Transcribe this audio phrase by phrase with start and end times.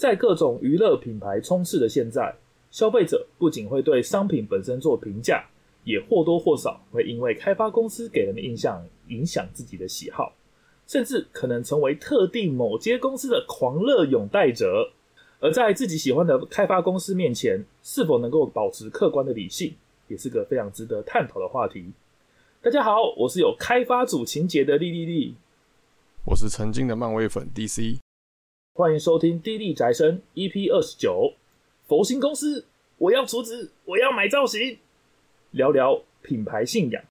[0.00, 2.34] 在各种娱乐品牌充斥的现在，
[2.70, 5.44] 消费者不仅会对商品本身做评价，
[5.84, 10.32] 也或多或少会因为开发公司给人的印象影响自己的喜好，
[10.86, 14.90] 甚至可能成为特定某间公司的狂热拥戴者。
[15.38, 19.74] 而在自己喜欢的开发公司面前，是否能够保持客观的理性，
[20.08, 21.92] 也是个非常值得探讨的话题。
[22.62, 25.34] 大家好，我是有开发组情节的莉莉莉，
[26.24, 27.99] 我是曾经的漫威粉 DC。
[28.80, 31.34] 欢迎收听《D 力宅生》EP 二十九，
[31.86, 32.64] 佛心公司，
[32.96, 34.78] 我要储值，我要买造型，
[35.50, 37.04] 聊聊品牌信仰。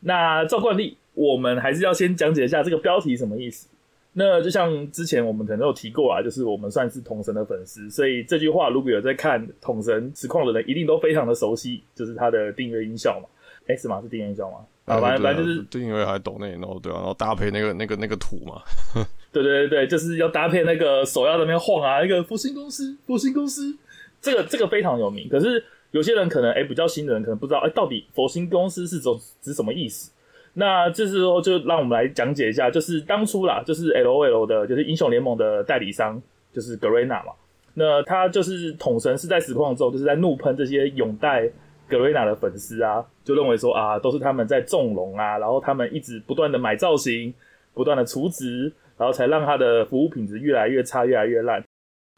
[0.00, 3.66] 那照惯例，我们还是要先讲解一下这个标题什么意思。
[4.12, 13.28] 那就像之前我们可能有提过啊，就是我们算是统神的粉丝，所以这句话如果有在看统神实况的人，一定都非常的熟悉，就是他的订阅音效嘛。
[13.66, 14.00] 哎、欸，是吗？
[14.02, 14.58] 是订阅音效吗？
[14.86, 18.60] 啊，反正反正就是订阅还抖那，然后对啊，然后搭配那个那个那个图嘛。
[19.30, 23.72] 对对对对，就是要搭配那个手要在那边晃啊，那个佛心公司，佛心公司，
[24.20, 25.28] 这个这个非常有名。
[25.28, 29.08] 可是有些人可能哎、欸、比较新的人可能不知道哎、欸、到底佛心公司是指
[29.40, 30.10] 指什么意思。
[30.54, 36.20] 那这时候就让我们来讲解一下，就是当初啦，就是 LOL 的，就是英雄联盟的代理商，
[36.52, 37.32] 就是 Garena 嘛。
[37.74, 41.48] 那他就是统神是在实况之后，就是在怒喷这些拥戴
[41.88, 47.32] Garena 的粉丝啊，就认为说啊，都是他们在纵容啊，然后他们一直不断的买造型，
[47.72, 51.64] 不断的储值，然后才让他的服务品质越来越差，越来越烂。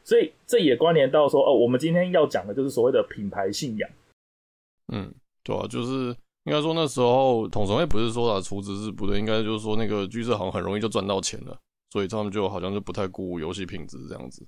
[0.03, 3.87] 所以这也关联到说，哦，我们今天要讲的就是所谓的品牌信仰。
[4.91, 6.15] 嗯，对啊，就是。
[6.45, 11.57] 应该说那时候统神也不是说他储值是不对，应该就是说那个剧社好像很容易就赚到钱了，
[11.89, 14.45] 所以他们就好像就不太顾游戏品质这样子。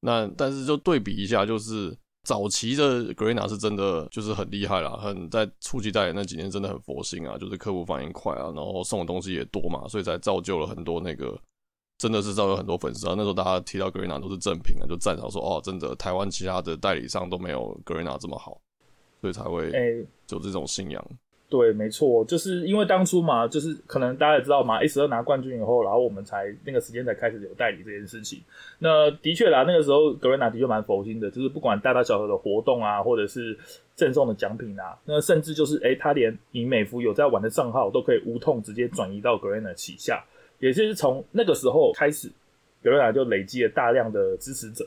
[0.00, 11.40] 那但是就对比一下，就是早期的 Garena 是真的就是很厉害啦，很在初期代言那几年真的很佛心啊，就是客户反应快啊，然后送的东西也多嘛，所以才造就了很多那个
[11.96, 13.14] 真的是造就很多粉丝啊。
[13.16, 18.60] 那时候大家提到 Garena 都是正品啊，就赞赏说哦，真的台湾其他的代理商都没有 Garena 这么好。
[19.22, 21.04] 所以才会就这种信仰。
[21.48, 28.42] 对，没错，就是因为当初嘛，就是可能大家也知道嘛，S 十二拿冠军以后，然后我们才那个时间才开始有代理这件事情。
[28.80, 33.56] 那的确啦，那个时候格瑞娜的确蛮佛心的，就是不管大大小小的活动啊，或者是
[33.94, 40.24] 赠送的奖品啊，那甚至就是哎、他连你美服有在玩的账号都可以无痛直接转移到格瑞娜旗下，
[40.58, 42.28] 也就是从那个时候开始，
[42.82, 44.84] 格瑞娜就累积了大量的支持者。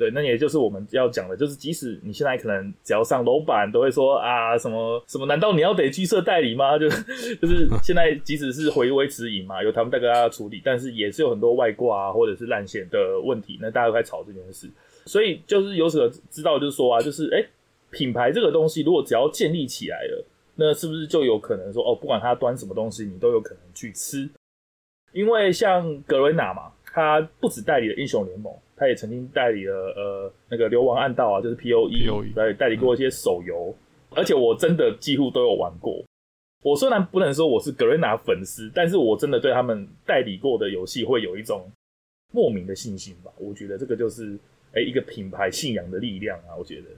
[0.00, 6.78] 对，那也就是我们要讲的，就是即使你现在可能只要上楼板，都会说啊什么什么，难道你要得居社代理吗？
[6.78, 14.70] 就是就是现在即使是回归直营嘛，有他们在跟大家处理，但是也是有很多外挂啊或者是烂线的问题，那大家都在吵这件事。
[15.04, 17.44] 所以就是由此知道，就是说啊，就是哎，
[17.90, 20.24] 品牌这个东西如果只要建立起来了，
[20.54, 24.26] 那是不是就有可能说哦，不管他端什么东西，你都有可能去吃？
[25.12, 28.50] 因为像格瑞娜嘛，他不止代理了英雄联盟。
[28.80, 33.76] 他也曾经代理了呃那个流亡暗道啊，就是 P O E，代代理过一些手游，
[34.08, 36.02] 嗯，而且我真的几乎都有玩过。
[36.62, 41.70] 我虽然不能说我是 Garena 粉丝，但是我真的对他们代理过的游戏会有一种
[42.32, 43.30] 莫名的信心吧。
[43.36, 44.34] 我觉得这个就是
[44.72, 46.56] 哎、欸、一个品牌信仰的力量啊。
[46.58, 46.88] 我觉得，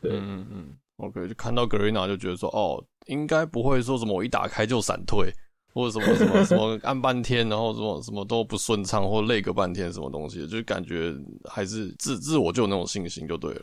[0.00, 5.30] 对，嗯嗯嗯，OK，就看到 Garena 就觉得说，哦，应该不会说什么我一打开就闪退。
[5.78, 13.62] 或者什么什么什么按半天，然后什么什么都不顺畅，或累个半天，什么东西，就感觉还是自自我就有那种信心就对了。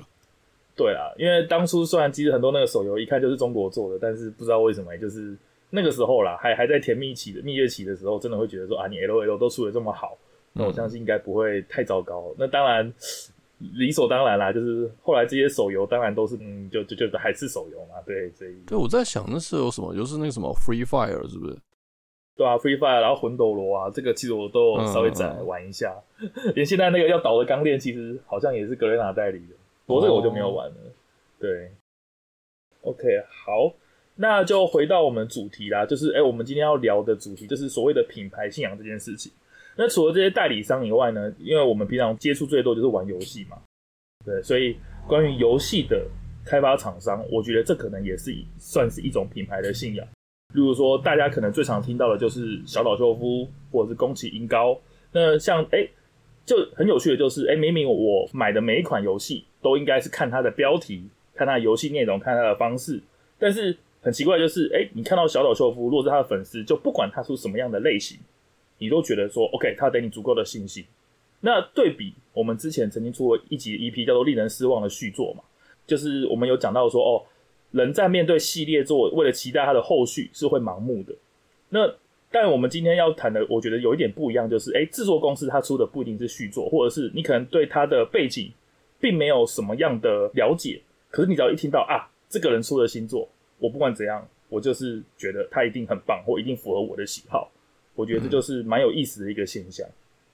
[0.77, 5.35] 对啊，因为当初虽然其实很多那个手游一看就是中国做的，但是不知道为什么，就是
[5.71, 10.17] 那个时候啦，还还在甜蜜期的蜜月期的时候，真的会觉得说啊，你 LOL 都出的这么好，
[10.53, 12.27] 那我相信应该不会太糟糕。
[12.29, 12.93] 嗯、那当然
[13.57, 21.57] 理所当然啦，就是后来这些手游当然都是嗯，就就就还是手游嘛，对，所以对，我在想那是有什么，就是那个什么 Free Fire 是不是？
[22.37, 25.95] 对啊，Free Fire，然后魂斗罗啊，这个其实我都有稍微再玩一下。
[26.19, 29.55] 嗯嗯、连现在那个要倒的钢炼，其实好像也是格雷纳代理的，
[29.85, 30.75] 不过这个我就没有玩了。
[30.75, 30.91] 哦、
[31.39, 31.71] 对
[32.81, 33.73] ，OK，好，
[34.15, 39.31] 那就回到我们主题啦，就是哎，我们今天要聊的主题就是所谓的品牌信仰这件事情。
[39.77, 43.57] 那除了这些代理商以外呢，因为我们平常接触最多就是玩游戏嘛，
[44.25, 44.75] 对，所以
[45.07, 46.05] 关于游戏的
[46.45, 50.05] 开发厂商，我觉得这可能也是算是一种品牌的信仰。
[50.55, 54.79] 例如说，大家可能最常听到的就是小岛秀夫，或者是宫崎英高。
[55.11, 55.85] 那像哎、
[56.45, 61.03] 就很有趣的就是，哎、明明我买的每一款游戏都应该是看它的标题、
[61.33, 63.01] 看它的游戏内容、看它的方式，
[63.37, 68.17] 但是很奇怪就是，哎、你看到小岛秀夫，如果是他的粉丝，就不管他出什么样的类型，
[68.77, 70.85] 你都觉得说，OK，他给你足够的信心。
[71.41, 75.43] 那对比我们之前曾经出过一集 EP 叫做《令人失望的续作》嘛，
[75.85, 77.23] 就是我们有讲到说，哦，
[77.75, 81.13] 人在面对系列作，为了期待它的后续是会盲目的。
[81.67, 81.93] 那
[82.31, 88.49] 但我们今天要谈的，我觉得有一点不一样，就是哎，制作公司它出的不一定是续作，或者是你可能对它的背景
[88.97, 90.81] 并没有什么样的了解，
[91.11, 93.27] 可是你只要一听到啊，这个人出的新作，
[93.59, 97.51] 我不管怎样，我就是觉得他一定很棒，或一定符合我的喜好。
[97.93, 99.85] 我觉得这就是蛮有意思的一个现象。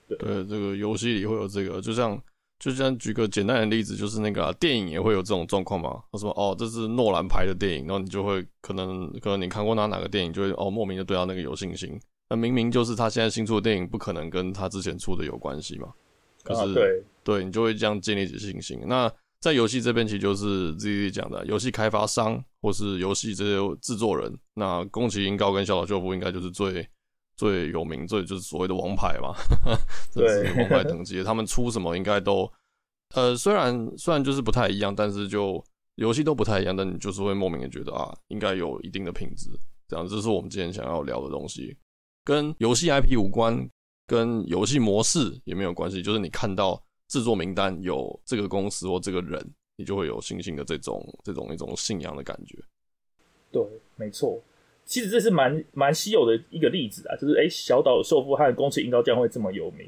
[0.08, 2.20] 对，这个游戏里会有这个，就像
[2.62, 6.00] 就像举个简单的例子，就是那个、啊、电影也会有这种状况嘛。
[6.12, 12.00] 他说哦，这是诺兰拍的电影，然后你就会可能可能你看过他哪个电影，就会哦莫名的对他那个有信心。
[12.30, 15.88] 那明明就是他现在新出的电影，不可能跟他之前出的有关系嘛。
[16.44, 18.80] 可是、啊、对，对你就会这样建立起信心。
[18.86, 26.88] 那在游戏这边，其实就是 ZZ 讲的，游戏开发商或是游戏这些制作人，那宫崎英高跟小岛秀夫应该就是最。
[27.36, 29.34] 最有名，最就是所谓的王牌嘛，
[30.12, 31.22] 这是王牌等级。
[31.24, 32.50] 他们出什么应该都，
[33.14, 35.62] 呃，虽然虽然就是不太一样，但是就
[35.96, 39.50] 游戏都不太一样，但你就是会莫名的觉得啊，应该有一定的品质。
[39.88, 41.76] 这样，这是我们今天想要聊的东西，
[42.24, 43.68] 跟游戏 IP 无关，
[44.06, 46.02] 跟游戏模式也没有关系。
[46.02, 49.44] 就是你看到制作名单有这个公司或这个人，
[49.76, 52.58] 你就会有信心的这种这种一种信仰的感觉。
[53.50, 53.62] 对，
[53.96, 54.40] 没错。
[54.84, 59.86] 其实这是蛮蛮稀有的一个例子啊，就是哎，小岛秀夫和宫崎英高将会这么有名，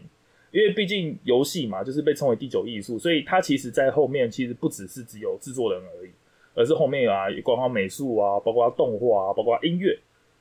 [0.50, 6.10] 因为毕竟游戏嘛，就是被称为第九艺术，所以它其实在后面其实不只是只有制作人而已，
[6.54, 9.98] 而是后面啊，包括美术啊，包括动画啊，包括音乐，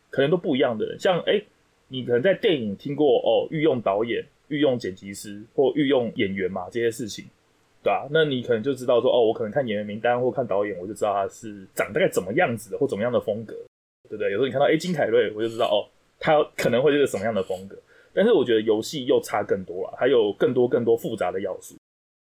[0.09, 0.97] 可能都不一样的人。
[0.99, 1.41] 像哎，
[1.87, 7.25] 你可能在电影听过哦，御用导演、御用剪辑师或御用演员嘛，这些事情，
[7.81, 8.07] 对吧、啊？
[8.11, 13.55] 那你可能就知道说哦，我可能看演员名单或看导演，我就知道他是长大概怎么样子的，或怎么样的风格。
[14.09, 14.31] 对不对？
[14.31, 15.87] 有时候你看到哎，金凯瑞，我就知道哦，
[16.19, 17.77] 他可能会是个什么样的风格。
[18.13, 21.75] 但是我觉得游戏又差更多了，还有更多更多复杂的要素。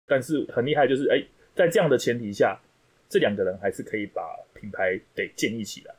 [0.07, 1.23] 但是很厉害，就是哎，
[1.55, 2.59] 在这样的前提下，
[3.09, 4.23] 这两个人还是可以把
[4.55, 5.95] 品牌给建立起来，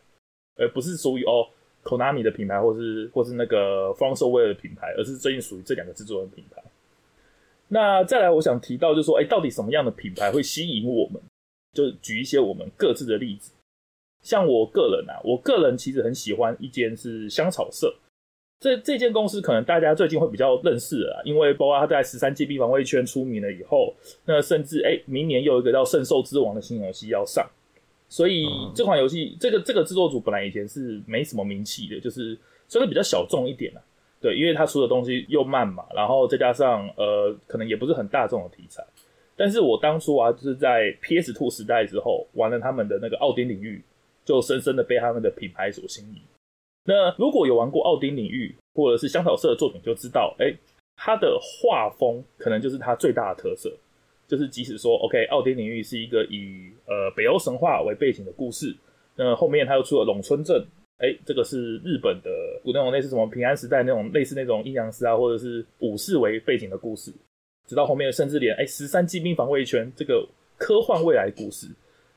[0.58, 1.48] 而不是属于哦
[1.84, 6.62] ，Konami 的品牌，或是或是那个 From Software 的品牌，而是最近属于这两个制作人品牌。
[7.68, 11.22] 那再来，我想提到就是说，哎，到底什么样的品牌会吸引我们？
[11.74, 13.52] 就举一些我们各自的例子。
[14.30, 17.92] 像我个人啊，我个人其实很喜欢一间是香草社，
[18.60, 23.92] 这这间公司可能大家最近会比较认识啊，因为包括他在十三 GB 防卫圈出名了以后，
[24.26, 27.44] 那甚至哎，明年又有一个叫《圣兽之王》的新游戏要上，
[28.08, 28.46] 所以
[28.76, 32.38] 这款游戏这个这个制作组本来以前是没什么名气的，就是
[32.68, 33.82] 算是比较小众一点啊，
[34.22, 38.86] 对，因为他出的东西又慢嘛，然后再加上呃，可能也不是很大众的题材，
[39.36, 43.84] 但是我当初啊，就是在 PS Two 时代之后玩了他们的那个奥丁领域。
[44.30, 46.22] 就深深的被他们的品牌所吸引。
[46.86, 50.56] 那如果有玩过奥丁领域或者是香草社的作品，就知道，哎、欸，
[50.96, 53.76] 它的画风可能就是它最大的特色。
[54.28, 58.76] 就是即使说，OK，奥丁领域是一个以呃北欧神话为背景的故事，
[59.16, 60.64] 那后面他又出了龙村镇，
[61.00, 62.30] 哎、这个是日本的
[62.64, 67.12] 古那种类似什么平安时代那种类似那种阴阳师啊，或者是武士为背景的故事，
[67.68, 70.24] 直到后面甚至连哎十三机兵防卫圈这个
[70.60, 71.66] 科幻未来故事，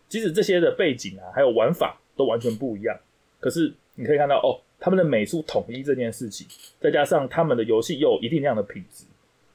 [0.07, 1.99] 即使这些的背景啊，还有玩法。
[2.23, 2.97] 都完全不一样，
[3.41, 6.47] 可是你可以看到哦，他们的美术统一这件事情，
[6.81, 9.05] 再加上他们的游戏又有一定量的品质，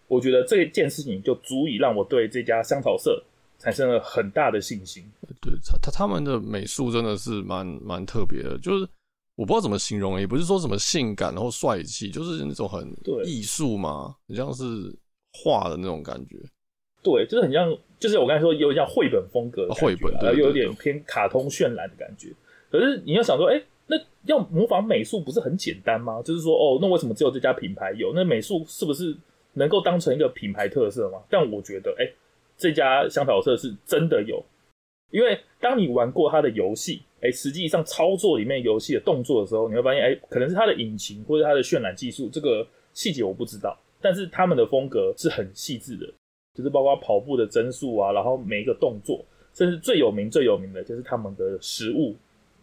[0.08, 3.24] 我觉得这件事情就足以让我对这家香草社
[3.57, 5.04] 产生了很大的信心。
[5.42, 8.88] 对，他他他们的美术真的是蛮蛮特别的，就是
[9.36, 12.94] 我不知道怎么形容，也不是说什么性感然后帅气，就是那种很
[13.26, 14.64] 艺术嘛，很像是
[15.31, 16.38] 画的那种感觉。
[17.04, 22.30] 对，就是很像，就是我刚才说有点像绘本风格的绘本，对，又有点偏卡通渲染的感觉。
[22.69, 23.95] 可是你要想说，哎、那
[24.26, 26.21] 要模仿美术不是很简单吗？
[26.21, 28.12] 就是说，哦，那为什么只有这家品牌有？
[28.14, 29.16] 那美术是不是
[29.54, 31.19] 能够当成一个品牌特色吗？
[31.30, 32.06] 但我觉得，哎、
[32.57, 34.44] 这家香草社是真的有，
[35.12, 46.06] 因为当你玩过他的游戏，哎、实际上操作里面游戏的动作的时候，你会发现，哎、可能是他的引擎或者他的渲染技术，这个细节我不知道，但是他们的风格是很细致的，
[46.54, 52.14] 就是包括跑步的帧数啊，然后每一个动作，甚至最有名最有名的就是他们的食物。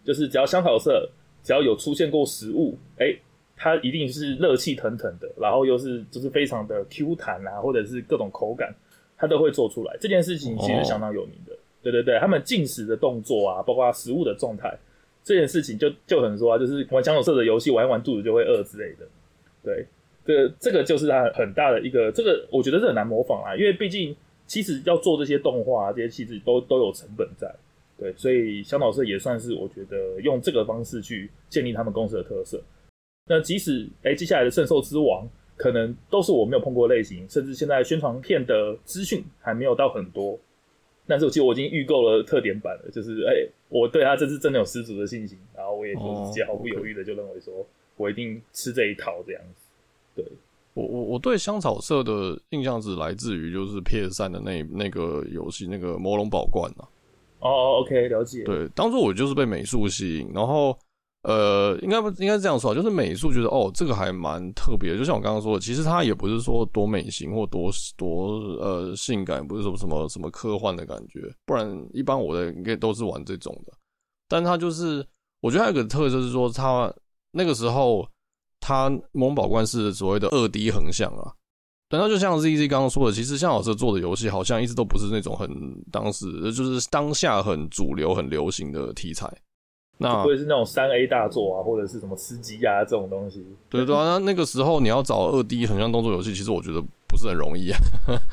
[0.05, 1.09] 就是只要香草色
[1.43, 3.15] 只要有出现过食物，哎、
[3.57, 8.75] 它一定是热气腾腾的，然后又是就是非常的 Q 弹啊，或者是各种口感，
[9.17, 9.97] 它都会做出来。
[10.01, 14.77] 这件事情其实相当有名的，对对对，他们进食的动作啊，包括食物的状态，
[15.23, 19.07] 这件事情就就很说啊，就是玩香草色的游戏玩一玩肚子就会饿之类的。
[19.63, 19.87] 对，
[20.27, 24.15] 这这个就是它很大的一个，这个我觉得是很难模仿啊，因为毕竟
[24.47, 27.55] 其实要做这些动画，这些气质都都有成本在。
[27.97, 32.61] 对，所以香草社也算是我觉得用这个方式去建立他们公司的特色。
[33.27, 40.39] 那即使哎，接下来的圣兽之王可能都是我没有碰过类型，甚至现在宣传片的资讯还没有到很多。
[41.07, 47.55] 但是我记得我已经预购了特点版了，就是哎、欸，我对他这次真的有十足的信心，然后我也就直接毫不犹豫的就认为说，
[47.97, 49.67] 我一定吃这一套这样子。
[50.17, 50.25] 对，
[50.73, 56.89] 我我我对香草社的印象是来自于就是 PS 三的那那个游戏那个魔龙宝冠啊。
[57.45, 58.43] 哦，OK，了解。
[58.43, 60.77] 对，当初我就是被美术吸引，然后。
[61.27, 62.75] 呃，应该不应该这样说？
[62.75, 64.95] 就是美术觉得哦，这个还蛮特别。
[64.95, 68.27] 就像我刚刚说的，其实它也不是说多美型或多多
[68.61, 71.23] 呃性感，不是说什么什么科幻的感觉。
[71.47, 73.73] 不然一般我的应该都是玩这种的。
[74.29, 75.03] 但它就是，
[75.41, 76.93] 我觉得它有个特色是说，它
[77.31, 78.07] 那个时候
[78.61, 81.33] 它魔龙宝冠是所谓的二 D 横向啊。
[81.89, 85.49] 但它就像 ZZ 刚刚说的，其实像老师做的游戏好像一直都不是那种很
[85.93, 89.31] 当时就是当下很主流、很流行的题材。
[89.97, 93.47] 那不会是那种三 A 大作啊，或者是什么吃鸡啊这种东西。
[93.71, 97.79] 对对啊，那那个时候你要找二 D 横向动作游戏，其实我觉得不是很容易啊。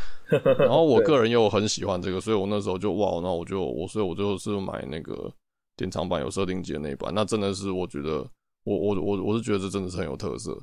[0.58, 5.32] 然后我个人又很喜欢这个，所以我那时候就哇，那我就我所以我就是买那个
[5.78, 8.26] 典藏版有设定集的那一版，那真的是我觉得
[8.64, 10.58] 我我我我是觉得这真的是很有特色。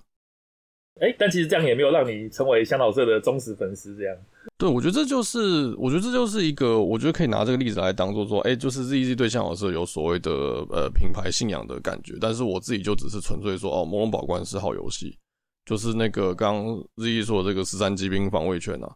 [1.00, 4.17] 哎、欸，但其实这样也没有让你成为香草社的忠实粉丝，这样。
[4.57, 10.33] 对，我觉得这就是，我觉得这就是一个，我觉得可以拿这个例子来当做说，哎、欸，就是 ZZ 对香草社有所谓的
[10.71, 15.17] 呃品牌信仰的感觉，但是我自己就只是纯粹说，哦，魔龙宝冠是好游戏，
[15.64, 18.90] 就是那个刚刚 ZZ 说的这个十三机兵防卫圈啊，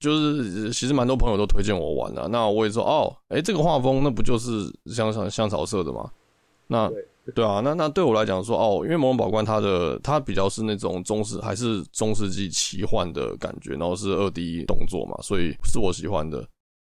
[0.00, 6.10] 就是其实蛮多朋友都推荐我玩啊，那我也说，哦，哎、欸，这个画风那不就是香香香草社的吗？
[6.68, 6.88] 那。
[6.88, 7.04] 对
[7.44, 16.46] 啊，那那对我来讲说哦，因为魔龙宝冠它的它比较是那种中世还是中世纪奇幻的感觉，然后是二 D 动作嘛，所以是我喜欢的。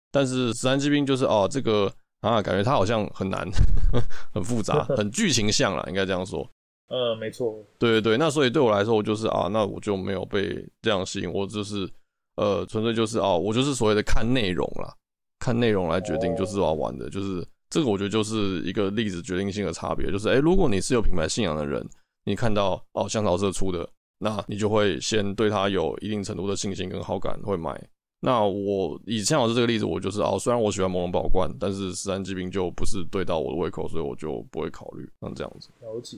[0.10, 3.46] 但是十三机兵就是哦，这个啊，感觉它好像很难，
[4.34, 6.50] 很复杂，很剧情像啦，应该这样说。
[6.88, 7.62] 呃，没错。
[7.78, 11.90] 对对对，那所以对我来说，我就是啊，那我就没有被这样吸引，我就是
[12.38, 14.94] 呃，纯粹就是啊，我就是所谓的看内容啦，
[15.40, 17.46] 看内容来决定就是我要玩的，就是。
[17.72, 21.84] 这个我觉得就是一个例子决定性的差别，就是诶，如果你是有品牌信仰的人，
[22.26, 27.82] 你看到哦香草社出的，那你就会先对他有一定程度的信心跟好感，会买。
[28.20, 35.70] 那我以香草社这个例子，我就是哦，虽然我喜欢朦胧宝冠，但是十三机兵就不是对到我的胃口，所以我就不会考虑像这样子。
[35.80, 36.18] 了解。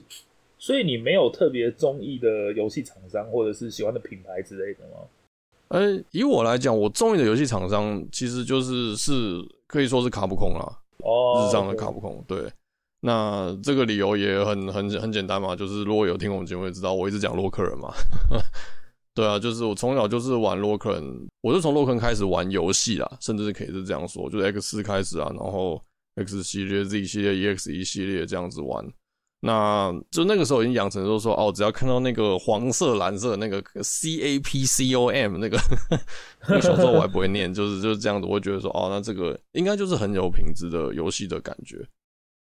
[0.58, 4.98] 所以你没有特别中意的游戏厂商，或者是喜欢的品牌之类的吗？
[5.68, 9.12] 诶，以我来讲，我中意的游戏厂商其实就是是
[9.66, 10.80] 可以说是卡普空啦。
[11.04, 12.50] 日上的卡普空，对，
[13.00, 17.92] 那这个理由也很很很简单嘛，就是如果有听我们节目也知道，我一直讲洛克人嘛，
[19.14, 25.80] 对啊，就是我从小就是玩洛克人，我是从洛克人开始玩游戏啦，甚至是可以是这样说，就是 X 四开始啊，然后
[26.16, 28.84] X 系列、Z 系列、EX 一系列这样子玩。
[29.46, 35.58] 那就那个时候已经养成，就是说哦，只要看到那个黄色、蓝色那个 C A P C O M 那个，
[36.48, 41.86] 那个小时候我还不会念，就是就是这样子，我会觉得说哦，那这个应该就是很有品质的游戏的感觉。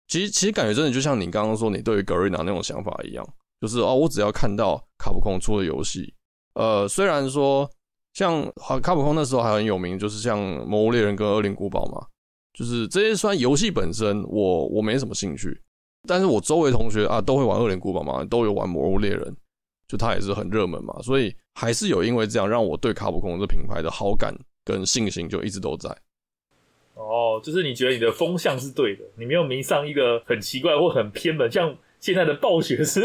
[0.07, 3.27] 其实其实感觉真的就像你刚刚说，你对于 Garena 那种想法一样，
[3.59, 6.13] 就是哦，我只要看到卡普空出的游戏，
[6.57, 7.67] 呃，虽然说
[8.13, 8.45] 像
[8.83, 12.07] 卡普空那时候还很有名，就是像《魔物猎人》跟《恶灵古堡》嘛，
[12.53, 15.59] 就是这些虽然游戏本身我我没什么兴趣。
[16.09, 19.23] 但是我周围同学啊都会玩《恶灵古堡》嘛，都有玩《魔物猎人》，
[19.87, 25.88] 就它也是很热门嘛，所以还是有因为这样让我对卡普空这品牌的好感跟信心就一直都在。
[26.94, 33.00] 哦，就是你觉得你的风向是对的，你没有迷上一个很奇怪或很偏门，像现在的暴雪是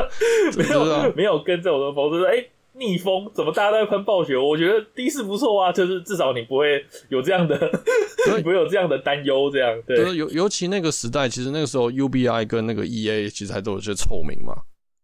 [0.58, 2.44] 没有、啊、 没有跟着我的风，就是哎。
[2.76, 4.36] 逆风怎么大家都在喷暴雪？
[4.36, 7.56] 我觉得第一是不错啊，就是 至少你不会有这样的，
[8.36, 9.48] 你不会有这样的担忧。
[9.50, 14.54] 这样对，尤尤其那个时代，其实那个时候 UBI 跟那个 EA 其实还都有些臭名嘛。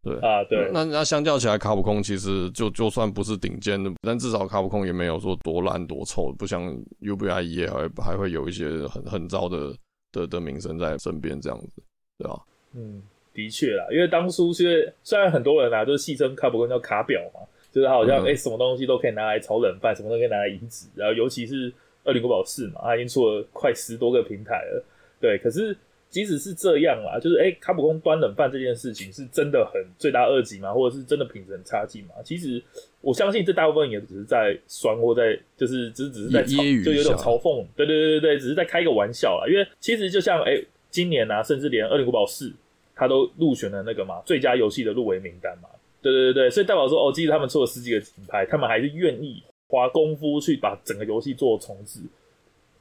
[0.02, 0.70] 对啊，对。
[0.72, 9.74] 那那相较起来，卡普空其实就就算不是顶尖的，但至少卡普空也没有说多烂多臭，不像 UBI、EA 还还会有一些很很糟的
[10.10, 11.82] 的的名声在身边这样子，
[12.18, 12.40] 对吧？
[12.74, 13.02] 嗯，
[13.34, 17.40] 的确啦，因为当初其实虽然很多人啊，就是戏称卡普空叫卡表嘛。
[17.70, 20.86] 就是他好像哎、什么东西都可以拿来炒冷饭，什么都可以拿来移植。
[20.94, 21.70] 然后尤其是
[22.04, 24.84] 《二零国宝四》嘛，它已经出了快十多个平台了。
[25.20, 25.76] 对，可是
[26.08, 32.14] 即使是这样啦，就是哎、欸，卡普空端冷饭这件事情是真的很罪大恶极嘛，或者是真的品质很差劲嘛？
[32.24, 32.60] 其实
[33.00, 37.64] 我相信这大部分也只是在酸或在就是只是只是在嘲，就有种嘲讽。
[37.76, 39.46] 对对对对对，只是在开一个玩笑啦。
[39.48, 42.48] 因为其实就像哎、欸，今年啊，甚至连《二零国宝四》
[42.96, 45.68] 他都入选了那个嘛最佳游戏的入围名单嘛。
[46.02, 52.00] 对对对，所以代表说哦，即使他们出了十几个品牌，他们还是愿意花功夫去把整个游戏做重置。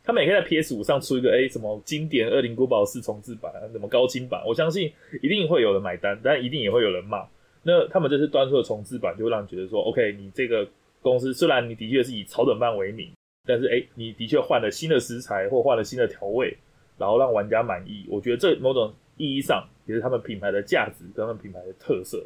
[0.04, 7.28] 他们也可以在 PS 五上出一个哎，什么经典《二零古堡四》重置版，什么高清版，我相信一定会有人买单，但一定也会有人骂。
[7.62, 10.68] 那他们这次端出的重制版，就会让你觉得说，OK，你这个
[11.02, 13.12] 公司虽然你的确是以炒冷饭为名，
[13.46, 16.58] 但是哎、你的确换了新的食材或换了新的调味，
[16.98, 18.06] 然后让玩家满意。
[18.10, 22.26] 我觉得这某种意义上也是他们品牌的价值跟他们品牌的特色。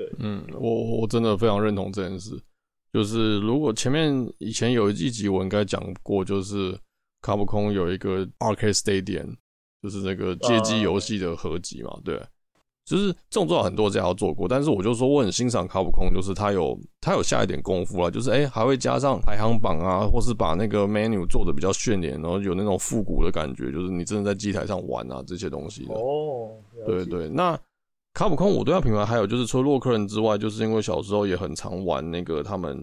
[0.00, 2.40] 对，嗯，我我真的非常认同这件事。
[2.90, 6.74] 就是如果前面以前有一季集我应该讲过，就是
[7.20, 9.36] 卡普空有一个 Arcade Stadium，
[9.82, 12.18] 就是那个街机游戏的合集嘛，对。
[12.82, 25.94] 就是这种做法很多家都做过，但是我就说我很欣赏卡普空，就是他有他有下一点功夫了，就是哎、欸、还会加上排行榜啊，或是把那个 menu 做的比较炫脸，然后有那种复古的感觉，就是你真的在机台上玩啊这些东西的。
[25.94, 26.50] 哦，
[26.84, 27.56] 对对，那
[28.20, 32.78] 卡普空我对他品牌还有就是除了洛克人之外，就是因为小时候也很常玩那个他们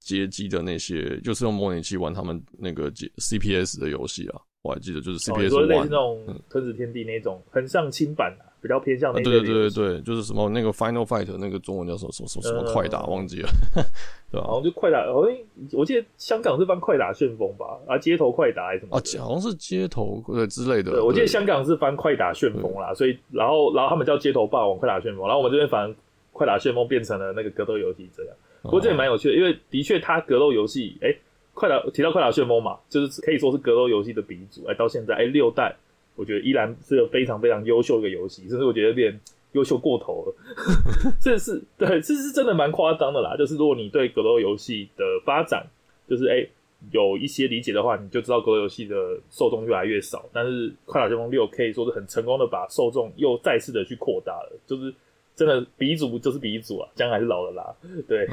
[0.00, 8.49] 街机的那些，就是用模拟器玩他们那个 CPS 的游戏啊，我还记得就是 CPS 玩、哦、类似那种吞噬天地那种，很像轻版的、啊。
[8.60, 13.48] 比较偏向的、啊，对对对对，就是什么那个 Final Fight 那个中文叫什么什么什么什么快打，忘记了，
[14.30, 14.46] 对吧？
[14.46, 15.36] 好像就快打，好像
[15.72, 18.96] 我记得香港是翻快打旋风吧，啊，街头快打还是什么？
[18.96, 20.92] 啊，好像是街头对之类的。
[20.92, 25.94] 对，我记得香港是翻快打旋风啦，所以然后然后他们叫街头霸王快打旋风，然后我们这边反而
[26.32, 28.34] 快打旋风变成了那个格斗游戏这样。
[28.62, 31.18] 不过这也蛮有趣的，因为的确它格斗游戏，哎、欸，
[31.54, 35.74] 快打提到快打旋风嘛，就是可以说是格斗游戏的鼻祖，哎、欸，到现在哎、欸、六代。
[36.20, 39.18] 我觉得依然是个非常非常优秀的一个游戏，甚至我觉得有点
[39.52, 40.34] 优秀过头了。
[41.18, 43.34] 这是对，这是真的蛮夸张的啦。
[43.38, 45.66] 就是如果你对格斗游戏的发展，
[46.06, 46.46] 就是哎、
[46.90, 50.28] 有一些理解的话，你就知道格斗游戏的受众越来越少。
[50.30, 54.94] 但是《快打旋风六》可以说是很成功的把受众又再次的去扩大了，就是
[55.34, 57.74] 真的鼻祖就是鼻祖啊，姜还是老的辣。
[58.06, 58.28] 对，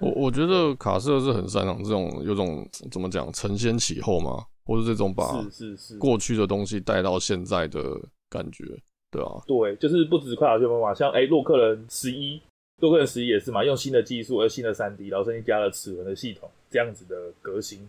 [0.00, 4.44] 我我觉得卡瑟是很擅长这种有种怎么讲承先启后嘛。
[4.70, 7.80] 或是这种把是是是过去的东西带到现在的
[8.28, 8.64] 感觉，
[9.10, 12.40] 对啊，对，就是不止快打旋风嘛，像哎、欸，洛克人十一，
[12.78, 17.80] 洛克人十一也是嘛，用新的技术，而新的三 D，然后甚至加了齿轮的系统，这样子的革新。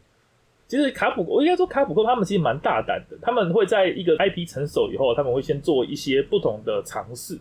[0.68, 7.36] 其实卡普，我应该说卡普空他们其实蛮大胆的，他们会在一个 IP 成熟以后，他们会先做一些不同的尝试，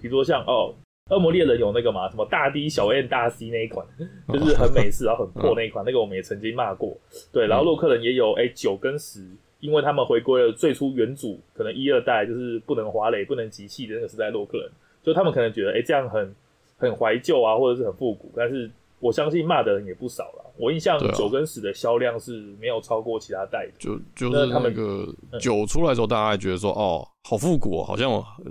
[0.00, 0.74] 比如说像哦。
[1.08, 3.86] 恶魔猎人有那个嘛，什么大 D 小 N 大 C 那一款，
[4.32, 6.96] 就是很美式然后很破那一款，那个我们也曾经骂过。
[7.32, 9.26] 对，然后洛克人也有，哎，九跟十，
[9.60, 14.70] 因为他们回归了最初原主，可能一二代就是不能滑垒、不能集气的那个时代，洛克人，
[15.02, 16.34] 就他们可能觉得，哎，这样很
[16.76, 18.70] 很怀旧啊，或者是很复古，但是。
[19.00, 20.44] 我相信骂的人也不少了。
[20.56, 23.72] 我印象九跟十的销量是没有超过其他代的。
[23.78, 25.06] 就就是那个
[25.38, 28.10] 九出来的时候，大家还觉得说哦，好复古，好像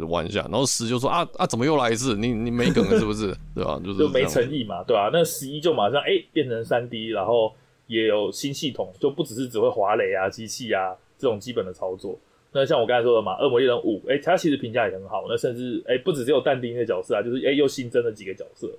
[0.09, 0.41] 玩一下。
[0.43, 2.15] 然后十就说啊啊，怎么又来一次？
[2.15, 3.35] 你你没梗了是不是？
[3.53, 3.77] 对吧？
[3.83, 5.09] 就是就没诚意嘛，对吧？
[5.11, 7.53] 那十一就马上哎、欸、变成三 D，然后
[7.87, 12.17] 也有新系统，就不只是只会滑雷啊、机器啊这种基本的操作。
[12.53, 15.25] 那像我刚才说的嘛，恶魔猎人五，哎，它其实评价也很好。
[15.27, 18.71] 那甚至哎、欸，不只只有但丁的角色啊，就是哎、欸、又新增了几个角色。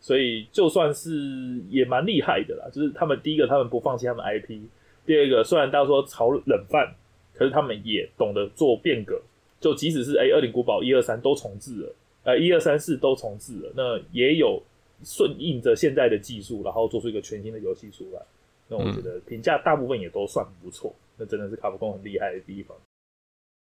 [0.00, 4.60] 所以就算是也蛮厉害的啦，就是他们第一个，他们不放弃他们 IP；
[5.06, 6.94] 第二个，虽然大家说炒冷饭，
[7.32, 9.20] 可是他们也懂得做变革。
[9.60, 14.62] 就即使是哎，恶灵古堡一二三都重置了，呃，一二三四都重置了，那也有
[15.02, 18.20] 顺应着现在的技术，然后做出一个全新的游戏出来。
[18.68, 20.94] 那我觉得评价大部分也都算不错。
[21.16, 22.76] 那真的是卡普空很厉害的地方。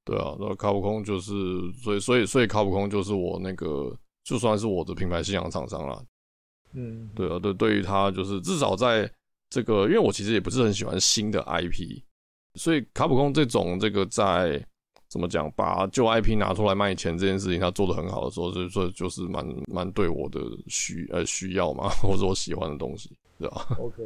[0.06, 1.32] 对啊，那卡普空就是，
[1.84, 6.02] 所以所以所以卡普空就是我那个就算是我的品牌信仰厂商啦。
[6.76, 9.10] 嗯，对啊，对，对于他就是至少在
[9.50, 12.02] 这个，因为我其实也不是很喜欢新的 IP，
[12.56, 14.60] 所以卡普空这种这个在
[15.08, 24.04] 怎么讲，把旧 IP 拿出来卖钱这件事情，他做的很好的时候，就是说就是蛮蛮对我的需呃需要嘛， 或者我喜欢的东西，对吧？OK，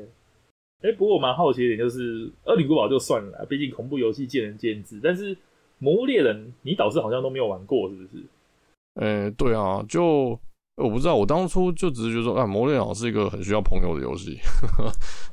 [0.82, 5.34] 哎、欸，不过我蛮好奇一点，就是《恶灵古堡》就算了，毕竟恐怖游戏见仁见智，但是
[5.80, 8.24] 《魔物猎人》你导师好像都没有玩过，是不是？
[8.96, 10.38] 嗯、欸，对啊，就。
[10.78, 14.38] 我不知道，我当初就只是觉得说，啊，魔猎人是一个很需要朋友的游戏。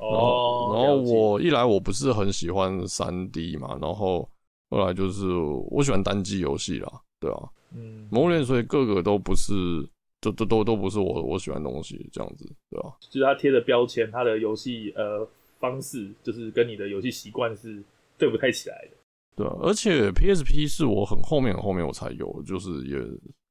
[0.01, 4.27] 哦， 然后我一来我不是很喜欢三 D 嘛，然后
[4.71, 5.27] 后来就是
[5.71, 7.39] 我喜欢单机游戏啦，对啊，
[7.75, 9.53] 嗯，魔猎所以各个都不是，
[10.23, 12.89] 都都都都不是我我喜欢的东西，这样子，对啊？
[13.11, 15.29] 就是它贴的标签，它的游戏呃
[15.61, 17.83] 方式，就是跟你的游戏习惯是
[18.17, 18.97] 对不太起来的，
[19.37, 22.97] 对啊，而且 PSP 是我很后面很后面我才有，就是也。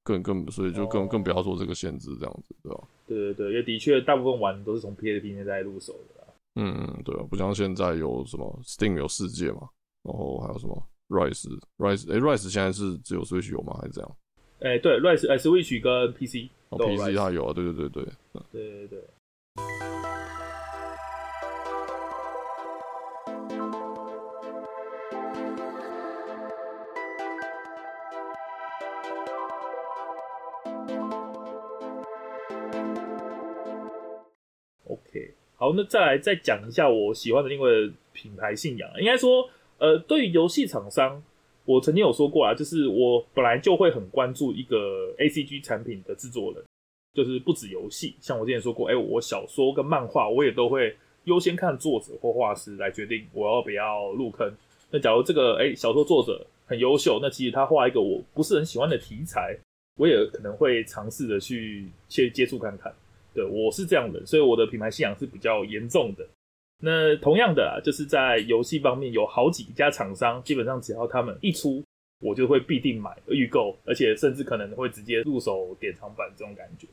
[0.04, 2.84] 更更，所以就更更不要做这个限制，这样子，对吧？
[3.08, 6.28] 对对对，因为的确大部分玩都是从 PSP 那代入手的啦。
[6.56, 9.68] 嗯嗯，对啊，不像现在有什么 Steam 有世界嘛，
[10.04, 13.78] 然后还有什么 Rise Rise，哎，Rise 现在是只有 Switch 有吗？
[13.82, 14.16] 还是这样？
[14.60, 18.04] 哎，对，Rise 哎，Switch 跟 PC，哦，PC 它有啊，对对对对，
[18.52, 19.04] 对对对。
[35.64, 38.90] 好，那再来再讲一下我喜欢的另外一个品牌信仰。
[39.00, 41.24] 应该说，呃，对于游戏厂商，
[41.64, 46.62] 我曾经有说过啊，就是我本来就会很关注一个 ACG 产品的制作人，
[47.14, 54.52] 就是不止游戏，像我之前说过，哎、我小说跟漫画我也都会优先看作者或画师来决定我要不要入坑。
[54.92, 59.58] 那假如这个哎、小说作者很优秀，那其实他画一个我不是很喜欢的题材，
[59.96, 62.94] 我也可能会尝试着去去接触看看。
[63.34, 66.26] 对，我是这样的，所以我的品牌信仰是比较严重的。
[66.80, 71.82] 那同样的啊，就是在游戏方面，有好几家厂商，基本上只要他们一出，
[72.20, 76.88] 我就会必定买预购，而且甚至可能会直接入手典藏版这种感觉。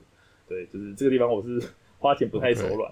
[0.48, 1.60] 对，就是这个地方我是
[1.98, 2.90] 花钱不太手软。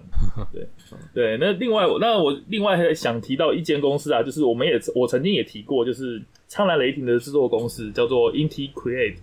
[0.51, 0.67] 对
[1.13, 9.17] 对，那另外那我另外还想提到一间公司啊，就是我们也我曾经也提过，就是苍蓝雷霆的制作公司叫做 Inti Create。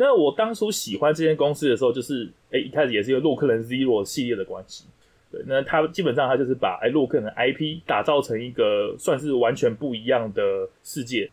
[0.00, 4.86] 那我当初喜欢这间公司的时候，就是哎、一开始也是因为洛克人 Zero 系列的关系。
[5.30, 11.30] 对，那他基本上他就是把哎洛克人 IP 打造成一个算是完全不一样的世界，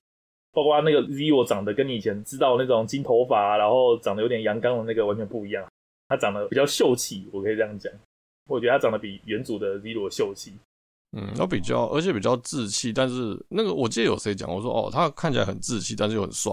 [0.51, 5.65] 包括那个 Zero 长得跟你以前知道那种金头发，然后长得有点阳刚的那个完全不一样。
[6.09, 7.89] 他长得比较秀气，我可以这样讲。
[8.49, 10.51] 我觉得他长得比原主的 Zero 秀气。
[11.17, 12.91] 嗯，他比较，而且比较稚气。
[12.91, 16.51] 但是那个我记得有谁讲，我说哦，他看起来很稚气，但是又很帅。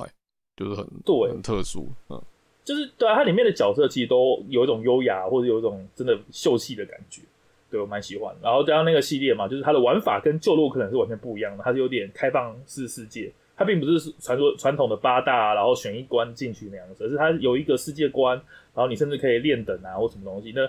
[0.56, 2.22] 就是很对，很特殊，嗯，
[2.64, 7.22] 就是对啊，它里面的角色其实都有一种优雅，或者有一种真的秀气的感觉，
[7.70, 8.32] 对我蛮喜欢。
[8.40, 18.36] 然后加上那个系列嘛，就是它的玩法跟旧洛可能是完全不一样的，它是有点开放式世界，它并不是传说传统的八大，然后选一关进去那样子，而是它有一个世界观，
[18.74, 20.52] 然后你甚至可以练等啊或什么东西。
[20.54, 20.64] 那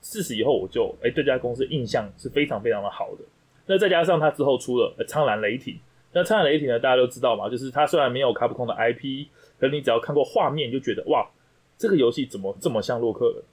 [0.00, 3.24] 自此以后，我就哎、欸、对这家公司印象是非常非常的好的。
[3.66, 5.78] 那再加上它之后出了苍蓝雷霆。
[6.12, 6.78] 那苍蓝雷霆呢？
[6.78, 9.26] 大家都知道嘛，就是它虽然没有卡普空的 IP，
[9.58, 11.28] 可是你只要看过画面，就觉得哇，
[11.76, 13.44] 这个游戏怎么这么像洛克人？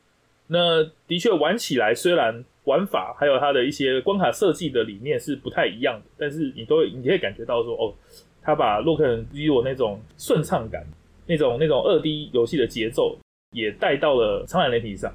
[0.48, 7.94] 那的确玩起来，虽然玩法还有它的一些关卡设计的理念是不太一样的，但是你都会你可以感觉到说，哦，
[8.42, 10.86] 他把洛克人给我那种顺畅感，
[11.26, 13.18] 那种那种二 D 游戏的节奏
[13.52, 15.14] 也带到了苍蓝雷霆上，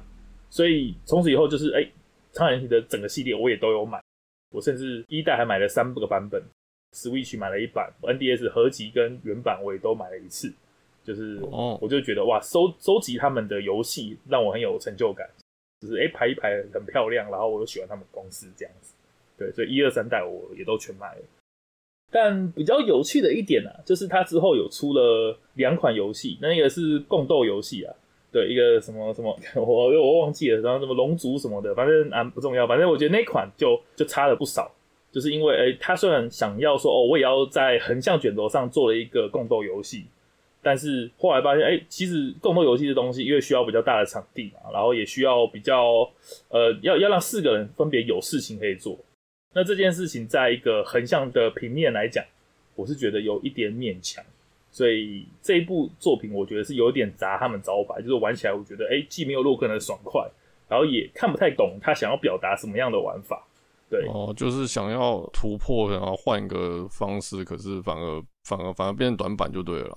[0.49, 1.83] 所以从此以后就是哎，
[2.33, 3.99] 苍蓝雷霆的整个系列我也都有买，
[4.51, 6.43] 我甚至一代还买了三个版本。
[6.93, 10.51] Switch 买了一版，NDS 合集跟原版我也都买了一次，
[11.03, 15.29] 就是我就觉得哇，收收集他们的游戏让我很有成就感，
[15.79, 18.93] 就是哎、欸、排一排很漂亮，然后我又喜欢他们公司这样子，
[19.37, 21.21] 对，所以一二三代我也都全买了。
[22.11, 27.95] 但比较有趣的一点啊，就是它之后有出了两款游戏，那个是共斗游戏啊，
[28.33, 34.69] 对，一个什么什么 我我忘记了，然后什么龙族什么的，反正啊不重要，反正我觉得那款就就差了不少。
[35.11, 40.05] 就是因为，诶、他虽然想要说，哦，我也要在横向卷轴上做了一个共斗游戏，
[40.61, 46.09] 但是后来发现，诶、其实共斗游戏的东西，因为需要比较大的场地嘛，然后也需要比较，
[46.47, 48.97] 呃，要要让四个人分别有事情可以做。
[49.53, 52.23] 那这件事情，在一个横向的平面来讲，
[52.75, 54.23] 我是觉得有一点勉强，
[54.71, 60.25] 所以这一部作品，我觉得是有点砸他们招牌，就是玩起来，我觉得，诶、既没有洛克人的爽快，
[60.69, 63.45] 然后也看不太懂他想要表达什么样的玩法。
[63.91, 69.95] 对哦，就是想要突破，然后换一个方式，可是反而反而反而变成短板就对了啦。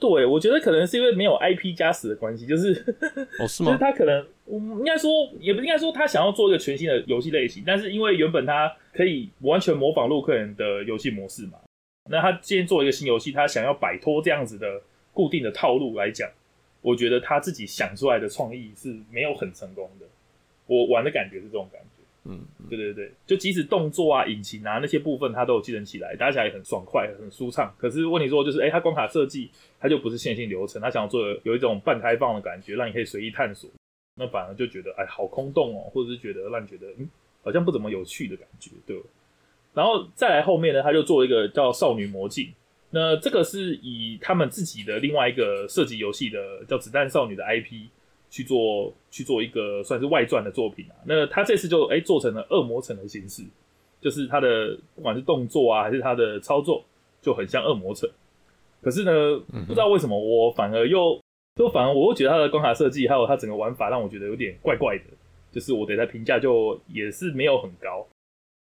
[0.00, 2.72] 对，我觉得可能是因为没有 IP 加持的关系，就是
[3.38, 3.72] 哦是吗？
[3.72, 5.10] 就是他可能，应该说
[5.40, 11.58] 也不应该说他想要做一个全新的游戏类型，但是因为原本他可以完全模仿洛克人的游戏模式嘛，
[12.08, 14.80] 那他今天做一个新游戏，他想要摆脱这样子的
[15.12, 16.30] 固定的套路来讲，
[16.80, 20.06] 我觉得他自己想出来的创意是没有很成功的。
[20.66, 21.97] 我玩的感觉是这种感觉。
[22.30, 22.38] 嗯，
[22.68, 27.74] 对对对，就即使动作啊、引擎啊那些部分，它都有继承起来，打起来也很爽快、很舒畅。
[27.78, 33.70] 可是问题说，就是哎，它关卡设计，它就不是线性流程，它想要做有一种半开放的感觉，让你可以随意探索。
[34.14, 37.08] 那反而就觉得哎，好空洞哦，或者是觉得让你觉得嗯，
[37.42, 39.00] 好像不怎么有趣的感觉，对。
[39.72, 42.44] 然后再来后面呢，他就做一个叫《少女魔镜》，
[42.90, 47.88] 那这个是以他们自己的另外一个射击游戏的叫《子弹少女》的 IP。
[48.30, 53.42] 去做去做一个算是外传的作品啊，那他这次就哎、欸、做成了恶魔城的形式，
[54.02, 56.84] 就是他的不管是动作啊还是他的操作
[57.22, 58.08] 就很像恶魔城，
[58.82, 61.18] 可是呢不知道为什么我反而又
[61.56, 65.04] 就反而我会觉得他的关卡设计还有他整个玩法让我觉得有点怪怪的，
[65.50, 68.06] 就是我对他评价就也是没有很高。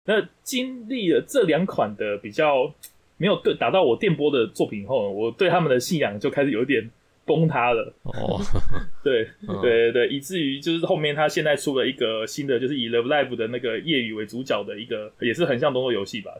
[0.06, 2.72] 那经历了这两款的比较
[3.18, 6.88] 没有对打到我电波的作品后，我对他们的信仰就开始有点。
[7.26, 8.40] 崩塌了哦，
[9.04, 16.32] 对对对对，以至于就是后面他现在出了一个新的，就是以 Love Live 的那个夜雨为主角的一个，也是很像动作游戏吧。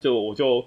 [0.00, 0.64] 就我就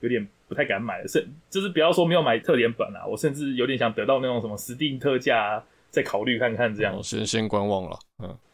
[0.00, 7.02] 有点不太敢买了，甚就是不要说没有买特典版啊，我甚至有点想得到那种什么 Steam 特价，再考虑看看这样。
[7.02, 7.98] 先先观望了，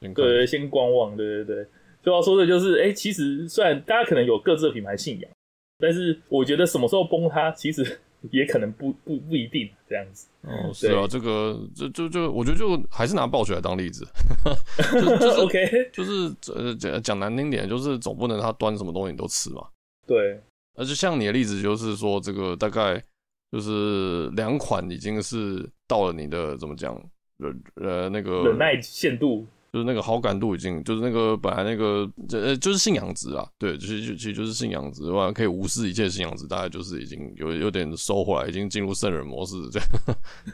[0.00, 1.66] 嗯，对，先观望，对对对。
[2.02, 5.30] 就要说的就是，哎、欸，其实虽然大家可能有各自的品牌信仰，
[5.78, 10.28] 但是我觉得什么时候崩塌，其实也可能不不不一定这样子。
[10.42, 14.06] 哦，是啊，这个就就就我觉得就还是拿暴雪来当例子，
[14.92, 19.66] 就就是 OK，就是呃讲讲难听点，就是总不能他端什么东西你都吃嘛。
[20.06, 20.40] 对，
[20.74, 23.02] 而且像你的例子，就是说这个大概
[23.50, 26.94] 就是两款已经是到了你的怎么讲，
[27.38, 29.46] 呃呃那个忍耐限度。
[29.72, 39.80] 就是那个好感度已经，就是那个本来那个，呃，就是信仰值啊，对，其实其实就是信仰值，完可以无视一切信仰值，大概就是已经有有点收回来，已经进入圣人模式，这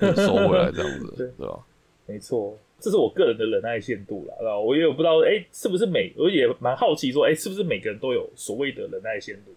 [0.07, 1.59] 样 收回来这样子，对，对吧？
[2.07, 9.51] 没错，这是我个人的忍耐限度啦，我也有不知道，哎、欸，是不是每，我也蛮好奇说，哎、欸，是不是每个人都有所谓的忍耐限度？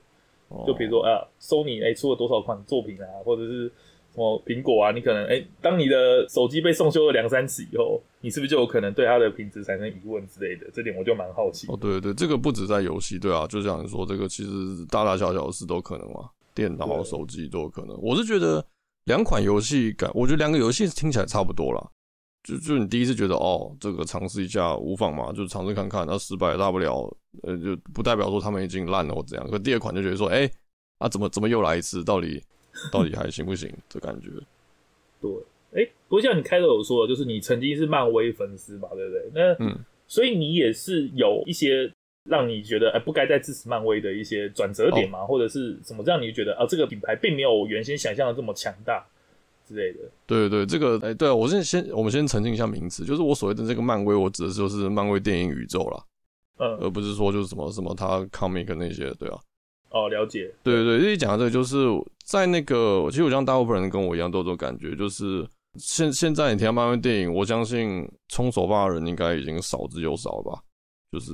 [0.47, 3.71] 哦、就比如说啊，Sony 哎出了多少款作品啊，或者是。
[4.13, 4.91] 什么苹果啊？
[4.91, 10.69] 你可能哎、当你的手机被送修了两三次以后，你是不是就有可能对它的品质产生疑问之类的？
[10.74, 11.67] 这点我就蛮好奇。
[11.69, 17.97] 哦，对对，这个不止在游戏，对啊，就像你说，这个其实大大小小的事都可能嘛，电脑、手机都有可能。
[18.02, 18.65] 我是觉得
[19.06, 21.89] 两款游戏感，我觉得两个游戏听起来差不多啦。
[22.43, 27.08] 就就你第一次觉得哦，这个尝试一下无妨嘛，就尝试看看，那失败大不了，
[27.43, 29.50] 呃，就不代表说他们已经烂了或怎样。
[29.50, 30.50] 可第二款就觉得说，哎、
[30.97, 32.04] 啊，怎么怎么又来一次？
[32.04, 32.43] 到底？
[32.91, 33.70] 到底还行不行？
[33.89, 34.30] 的感觉。
[35.20, 35.32] 对，
[35.74, 39.32] 哎、欸，不过像你开头有说的，就是你曾经是漫威粉丝嘛，对不对？
[39.34, 41.91] 那嗯，所以你也是有一些
[42.24, 49.06] 让你觉得哎、欸、不该再支持漫威的一些转折点嘛，哦、或者是什么让你觉得啊这个品牌并没有原先想象的这么强大
[49.67, 50.00] 之类的。
[50.26, 56.04] 对对对，这个哎、欸，对啊，我先先我们先澄清一下名词，就是我所谓的这个漫威，我指的就是漫威电影宇宙啦，
[56.58, 59.39] 嗯，而不是说就是什么什么他 comic 那些，对啊。
[59.91, 60.51] 哦，了解。
[60.63, 61.86] 对对对，因为讲到这个，就是
[62.25, 70.60] 在那个，其实我相信大部分人跟我一样都有这种感觉，就是现现在你听到漫威电影，我相信冲手霸的人应该已经少之又少吧。
[71.12, 71.34] 就是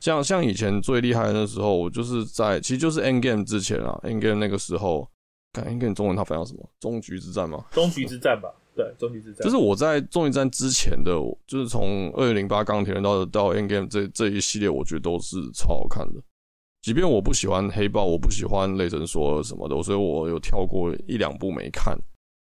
[0.00, 5.06] 像像以前最厉害的那时候，我就是在其实就是 Endgame 之前啊，Endgame 那个时候，
[5.52, 6.66] 看 Endgame 中文它翻译什么？
[6.80, 7.62] 终局之战吗？
[7.70, 9.44] 终局之战吧，对，终局之战。
[9.44, 11.12] 就是我在终极战之前的，
[11.46, 16.22] 就是从二零零八钢铁人到到 Endgame 这这一系列，我觉得都是超好看的。
[16.84, 21.98] 即便我不喜欢黑豹，我不喜欢雷神索尔什么的，所以我有跳过一两部没看。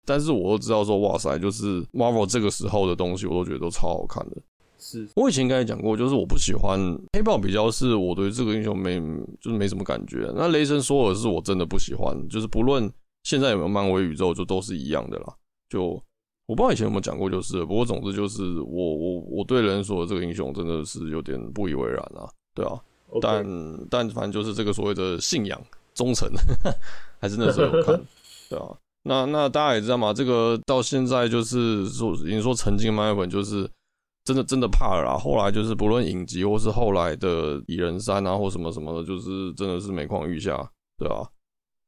[0.03, 4.37] 但是我都知道说，哇塞，就是 Marvel 这个时候的东西，我都觉得都超好看的。
[4.79, 6.79] 是我以前应该也讲过，就是我不喜欢
[7.13, 8.99] 黑豹，比较是我对这个英雄没
[9.39, 10.33] 就是没什么感觉。
[10.35, 12.91] 那雷神索尔是我真的不喜欢，就是不论
[13.25, 15.35] 现在有没有漫威宇宙，就都是一样的啦。
[15.69, 16.01] 就
[16.47, 22.73] 我不知道以前有没有讲过，就是不过总之就是我我我对雷神索尔这个英雄真的是有点不以为然啊，对啊。
[23.21, 23.45] 但
[23.89, 25.61] 但反正就是这个所谓的信仰
[25.93, 26.29] 忠诚，
[27.21, 27.99] 还是那时候有看，
[28.49, 28.65] 对啊。
[29.07, 33.69] 那那大家也知道嘛，这个到现在就是说，你说曾经漫威粉就是
[34.23, 35.15] 真的真的怕了啦。
[35.17, 41.21] 后来就是不论影集或是后来的蚁人三啊或什么什么的，就是真的是每况愈下，对啊。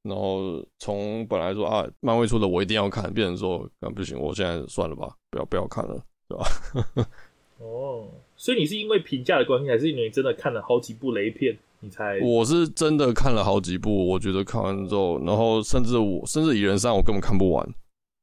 [0.04, 6.00] 然后从本来说啊，漫威出的我一定要看，变成说啊不行，我现在算了吧，不要不要看了，
[6.30, 6.48] 对吧？
[7.58, 7.66] 哦。
[7.66, 8.06] Oh.
[8.38, 12.20] 所以你是因为评价的关系，还是因为你真的看了好几部雷片，你才？
[12.22, 17.68] 我是真的看了好几部，我觉得看完之后，然后甚至我甚至蚁人三我根本看不完，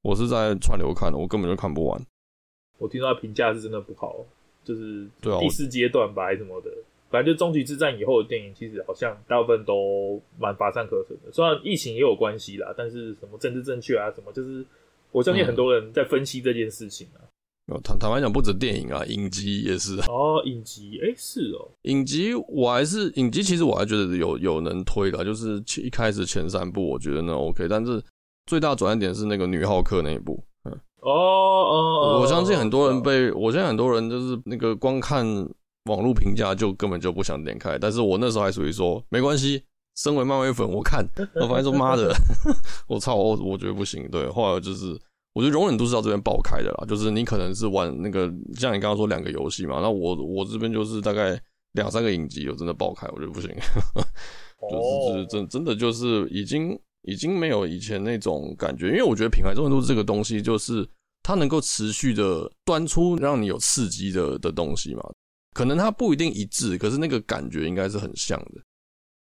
[0.02, 2.00] 我是在串流看的，我根本就看不完。
[2.78, 4.16] 我听说他评价是真的不好，
[4.64, 5.06] 就是
[5.40, 6.70] 第四阶段吧，还是什么的，
[7.10, 11.32] 反正就终局之战以后的电影，其实好像大部分都蛮乏善可陈的。
[11.32, 14.64] 虽然疫情也有关系啦，但是什么政治正确啊，什么就是
[15.10, 17.22] 我相信很多人在分析这件事情啊。
[17.82, 20.42] 坦坦白讲，不止电影啊，影集也是 哦。
[20.44, 21.70] 影集，哎、欸，是哦。
[21.82, 28.02] 影集我还是影集，其实我还觉得有有能推的，就是一开始前三部我觉得那 OK，但是
[28.44, 30.44] 最大转折点是那个女浩克那一部。
[30.64, 35.24] 嗯，哦哦，我相信很多人被，我相信很多人就是那个光看
[35.84, 39.62] 网络评价就根本就不想点开，但是我那时候还属于说没关系，
[39.96, 41.02] 身为漫威粉，我看，
[41.40, 42.14] 我反正说妈的，
[42.86, 44.06] 我操，我我觉得不行。
[44.10, 45.00] 对，后来就是。
[45.34, 51.38] 我觉得容忍度是到这边爆开的啦，就是你可能是玩那个，像你刚刚说两个游戏嘛，那我我这边就是大概
[51.72, 53.50] 两三个影集有真的爆开，我觉得不行，
[54.70, 60.88] 就是就是真真的就是已经已经没有以前那种感觉，因为我觉得品牌容忍度这个东西就是
[61.24, 65.02] 它能够持续的端出让你有刺激的的东西嘛，
[65.52, 68.62] 可能它不一定一致，可是那个感觉应该是很像的，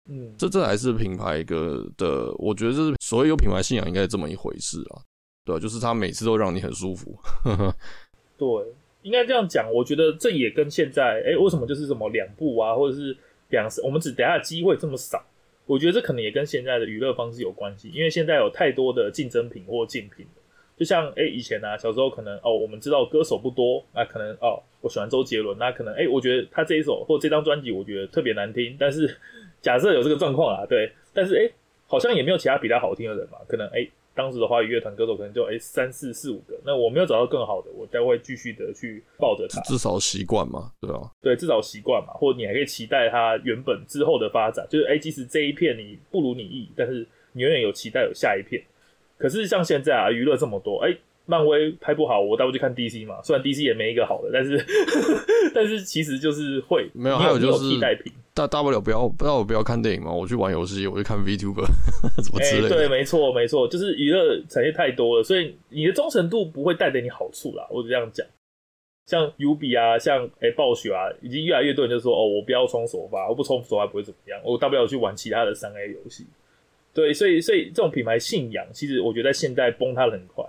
[0.09, 5.03] 嗯，这这还是品牌一个的，我觉得这是所谓有品牌信仰应该是这么一回事啊。
[5.47, 7.15] 对，就是他每次都让你很舒服。
[8.37, 8.47] 对，
[9.01, 9.71] 应该这样讲。
[9.73, 13.15] 我觉得这也跟现在，哎，为什么就是什么两部啊，或者是
[13.51, 15.23] 两，我们只等下机会这么少？
[15.65, 17.89] 我觉得这可能也跟现在的娱乐方式有关系。
[17.93, 20.25] 因为现在有太多的竞争品或竞品，
[20.75, 28.75] 就像哎以前啊，小时候可能哦，我们知道歌手不多，那可能哦我喜欢周杰伦，那可能哎、我觉得他这一首或这张专辑，我觉得特别难听。
[28.77, 29.17] 但是
[29.61, 31.49] 假设有这个状况啊，对，但是哎、
[31.87, 33.87] 好像也没有其他比他好听的人嘛，可能哎。
[34.17, 48.61] 欸当时的华语乐团歌手可能就哎三四四五个，那我没有找到更好的，我才会继续的去抱着它，至少习惯嘛，对啊，对，至少习惯嘛，或者你还可以期待他原本之后的发展，就是哎，即使这一片你不如你意，但是你永远有期待有下一片。
[49.17, 54.65] 可是像现在啊，娱乐这么多，哎，漫威拍不好，我倒不去看 DC 嘛，虽然 DC 也没一个好的，但是
[55.53, 58.11] 但是其实就是会没有，还有就是替代品。
[58.37, 61.65] 大大不了不要，大不了不要看电影嘛，我去玩游戏，我去看 VTuber，
[62.21, 62.69] 怎么之类的。
[62.69, 67.67] 欸、对，没错，没错，就是娱乐产业太多了，所以你的忠诚度不会带给你好处啦。
[67.71, 68.23] 我就这样讲，
[69.07, 76.27] 像 UB 啊，像哎、欸、暴雪啊，已经越来越多人就说哦，我不要充首发，我不充首发不会怎么样，我大不了去玩其他的三 A 游戏。
[76.93, 80.45] 对，所以所以这种品牌信仰，其实我觉得在现在崩塌的很快。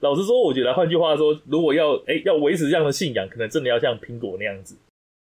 [0.00, 4.76] 老实说，我觉得换句话说，如果要哎、欸、要维持这样的信仰，可能真的要像苹果那样子。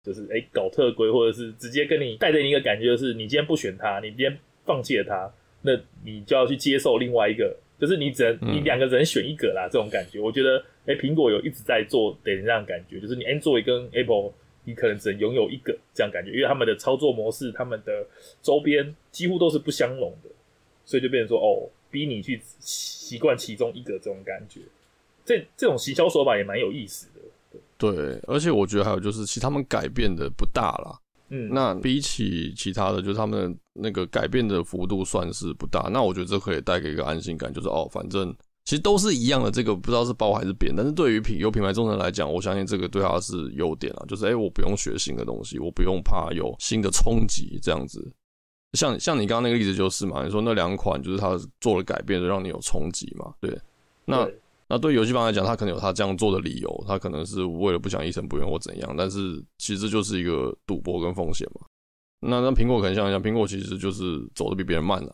[0.03, 5.31] 就是哎、欸，搞特规，或者是直接跟你带着你一个感觉，就是你今天不选他，你今天放弃了他，
[5.61, 10.19] 那你就要去接受另外一个，就是你只能、嗯、你两个人选一个啦，这种感觉。
[10.19, 14.31] 我觉得哎，苹、欸、果有一直在做给人这样感觉，就是你 Android 跟 Apple，
[14.63, 18.07] 你可能只能拥有一个这样感觉，因为他们的操作模式、他们的
[18.41, 20.29] 周边几乎都是不相容的，
[20.85, 24.61] 所以就变成说哦，逼你去习惯其中一个这种感觉。
[25.25, 27.18] 这这种行销手法也蛮有意思的。
[27.79, 30.99] 对，而且我觉得还有就是，其实他们改变的不大啦。
[31.29, 35.87] 嗯，那比起其他的，就是他们那个改变的幅度算是不大。
[35.89, 39.49] 那我觉得这可以带给一个安心感，就是哦，反正其实都是一样的。
[39.49, 44.03] 这个不知道是褒还是贬，但是对于品有品牌忠诚来讲，我相信这个对他是优点啊。
[44.09, 48.11] 就是哎，我不用学新的东西，我不用怕有新的冲击，这样子。
[48.73, 53.33] 像像你刚刚那个例子就是嘛，你说那两款就是它做了改变，就让你有冲击嘛。
[53.39, 53.57] 对，
[54.03, 54.29] 那。
[54.71, 61.65] 那对游戏方来讲，他可能有他这样做的理由，他可能是为了不想一成不变或怎样，但是其实就是一个赌博跟风险嘛。
[62.21, 65.11] 那那苹果可能想一想，苹果其实就是走的比别人慢 了，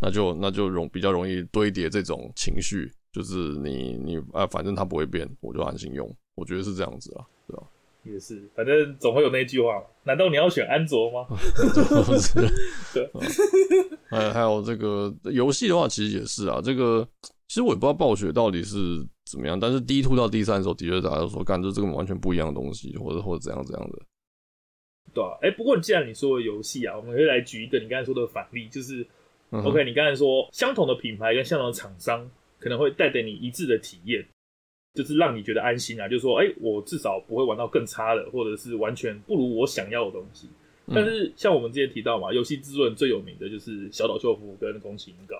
[0.00, 7.62] 那就那就容比较容易堆叠这种情绪，就是你你啊，反正它不会变，我就安心用，我觉得是这样子啊，对吧？
[8.02, 11.24] 也是，反正总会有那句话嘛，难道你要选安卓吗？
[12.92, 13.08] 对，
[14.10, 17.06] 还还有这个游戏的话，其实也是啊，这个。
[17.52, 23.98] 其实我也不知道暴雪到底是怎么样，但是 D2 到第三的时候，的确大家都说，干，这这个完全不一样的东西，或者或者怎样怎样的。
[25.12, 29.06] 对啊，哎、欸，不过既然你说的游戏啊，我们可以来举一个你刚才说的反例，就是、
[29.50, 32.26] 嗯、OK，你刚才说相同的品牌跟相同的厂商
[32.58, 34.26] 可能会带给你一致的体验，
[34.94, 40.48] 就是让你觉得安心啊，就是说，哎、欸，我至少不会玩到更差的，或者是完全不如我想要的东西。
[40.86, 45.36] 但是像我们之前提到嘛，游戏之盾最有名的就是小岛秀夫跟宫崎英高。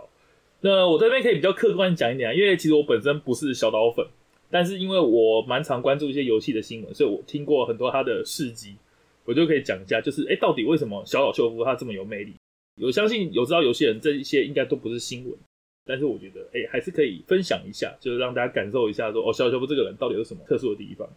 [0.65, 4.07] 那我这边可以比较客观讲一点啊，因为其实我本身不是小岛粉，
[4.49, 8.77] 但是因为我蛮常关注一些游戏的新闻，所以我听过很多他的事迹，
[9.25, 12.35] 我就可以讲一下，就是哎，到底为什么小岛秀夫他这么有魅力？
[12.81, 15.37] 我相信有知道游戏人这一些应该都不是新闻，
[15.85, 21.09] 但是我觉得哎，还是可以分享一下，就是让大家感受一下说，说哦，小岛秀夫这个人到底有什么特殊的地方？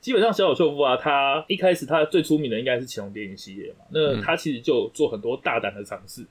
[0.00, 6.24] 基本上小岛秀夫啊，他一开始他最出名的应该是《潜龙谍影》系列嘛，那他其实就做很多大胆的尝试。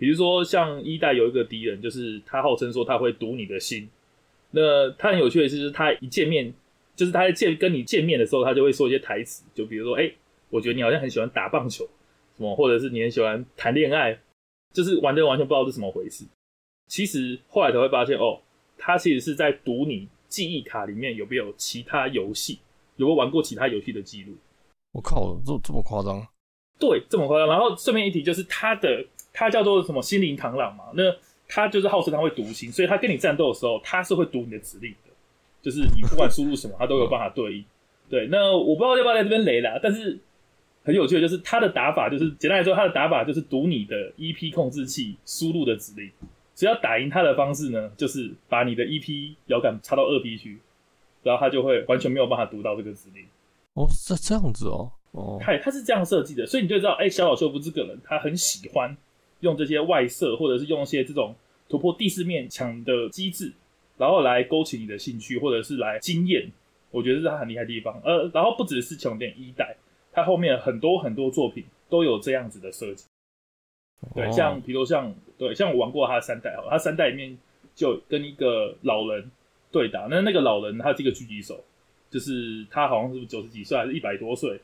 [0.00, 3.86] 比如说，像一代有一个敌人，就是他号称说他会读你的心。
[4.50, 6.50] 那他很有趣的是，就是他一见面，
[6.96, 10.14] 就是他在见跟你见面的时候，他就会说一些台词，就比如说，哎、欸，
[10.48, 11.84] 我觉得你好像很喜欢打棒球，
[12.38, 14.18] 什么，或者是你很喜欢谈恋爱，
[14.72, 16.24] 就是玩的完全不知道是怎么回事。
[16.88, 18.40] 其实后来才会发现，哦，
[18.78, 22.58] 他其实是在读你记忆卡里面有没有其他游戏，
[22.96, 24.32] 有没有玩过其他游戏的记录。
[24.92, 26.26] 我靠，这这么夸张？
[26.78, 27.46] 对，这么夸张。
[27.46, 29.04] 然后顺便一提，就是他的。
[29.32, 30.84] 他叫做什么心灵螳螂嘛？
[30.94, 31.02] 那
[31.48, 35.10] 他就是号称他会读心，所以他跟你战斗的时候，他是会读你的指令的，
[35.60, 37.64] 就是你不管输入什么，他都有办法对应。
[38.08, 40.18] 对，那我不知道要不要在这边雷啦，但是
[40.82, 46.10] 很有趣的就是他的打法，就是简单来说，他的打法就是读你的 EP 控制器输入的指令。
[46.54, 50.60] 只要打赢他的方式呢，就是把你的 EP 摇杆插到二 B 区，
[51.22, 53.24] 然后他就会完全没有办法读到这个指令。
[53.74, 54.92] 哦，是这样子哦。
[55.12, 58.96] 哦，嗨，他是这样设计的，所以你就知道，哎、欸，小老秀夫这个人，他很喜欢。
[59.40, 61.34] 用这些外设，或者是用一些这种
[61.68, 63.52] 突破第四面墙的机制，
[63.98, 66.50] 然后来勾起你的兴趣，或者是来惊艳，
[66.90, 68.00] 我觉得这是他很厉害的地方。
[68.04, 69.76] 呃，然后不只是《潜龙谍》一代，
[70.12, 73.04] 它后面很多很多作品都有这样子的设计。
[74.14, 77.36] 对，像比如像对，像我玩过他的三代，哈，他三代里面
[77.74, 79.30] 就跟一个老人
[79.72, 81.62] 对打，那那个老人他是一个狙击手，
[82.10, 84.60] 就是他好像是九十几岁还是一百多岁，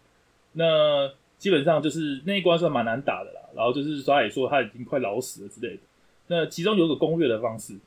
[0.52, 1.10] 那。
[1.38, 5.82] 基本上就是那一关算蛮难打的啦，然后就是说他也说他已经快老死了之类的。
[6.28, 7.78] 那其中有个攻略的方式，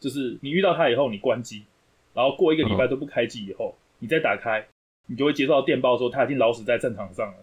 [0.00, 1.64] 就是你遇到他以后，你关机，
[2.12, 4.66] 然后过一个礼拜都不开机以后，嗯、你再打开，
[5.06, 7.38] 你就会接到电报说他已经老死在战场上了，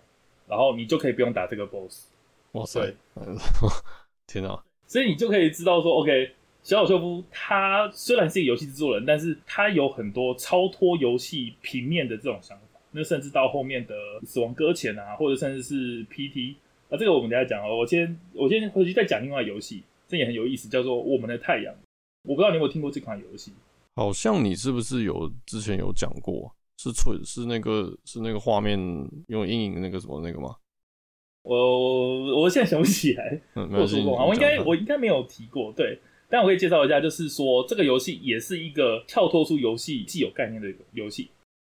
[0.48, 2.08] 然后你就可以不用打这个 boss。
[2.54, 2.94] 哇塞！
[4.28, 4.62] 天哪！
[4.88, 6.32] 所以你就可以知道说，OK，
[6.64, 12.71] 小岛秀夫他虽然是一个游戏制作人，但是他有很多超脱游戏平面的这种想法。
[12.92, 16.56] 那甚至到后面的死亡搁浅啊，或者甚至是 PT
[16.90, 17.78] 啊，这个我们等下讲哦。
[17.78, 21.74] 我先我先回去再讲另外游戏，这也很有意思，叫做《我们的太阳》。
[22.24, 23.52] 我不知道你有没有听过这款游戏？
[23.96, 26.54] 好像你是不是有之前有讲过？
[26.78, 28.80] 是纯是那个是那个画面
[29.28, 30.56] 用阴影那个什么那个吗？
[31.44, 34.26] 我我现在想不起来，嗯，没有说过啊。
[34.26, 36.00] 我应该我应该没有提过，对。
[36.30, 41.30] 但我可以介绍一下，就是说这个游戏也是一个跳脱出游戏既有概念的游戏，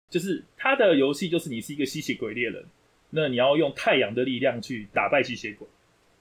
[0.08, 2.64] 就是他的游戏就是你是一个吸血鬼猎人，
[3.10, 5.66] 那你要用太阳的力量去打败吸血鬼。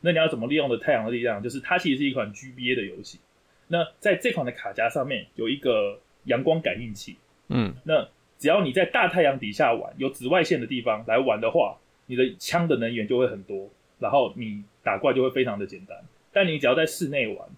[0.02, 1.42] 那你要怎么利用的太阳的力量？
[1.42, 3.20] 就是它其实是一款 GBA 的游戏。
[3.68, 7.18] 那在这款的卡夹上面有一个阳光感应器，
[7.48, 8.08] 嗯，那
[8.38, 11.78] 只要你在大太阳底下玩，有紫外线的地方来玩的话。
[12.08, 13.68] 你的枪的能源就会很多，
[13.98, 15.98] 然后你打怪就会非常的简单。
[16.32, 17.50] 但你只要在室内玩，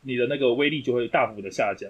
[0.00, 1.88] 你的那个威力就会大幅的下降。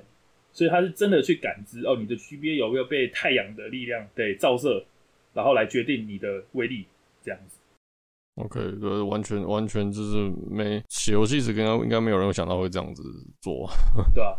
[0.52, 4.84] 所以他是真的去感知哦，你的 GBA 有没有被太阳的力量对照射，
[5.32, 6.86] 然后来决定你的威力
[7.22, 7.58] 这样子。
[8.36, 13.02] OK，对，完全完全就是没写游戏时，应该应该没有人会想到会这样子
[13.40, 13.68] 做，
[14.14, 14.36] 对啊，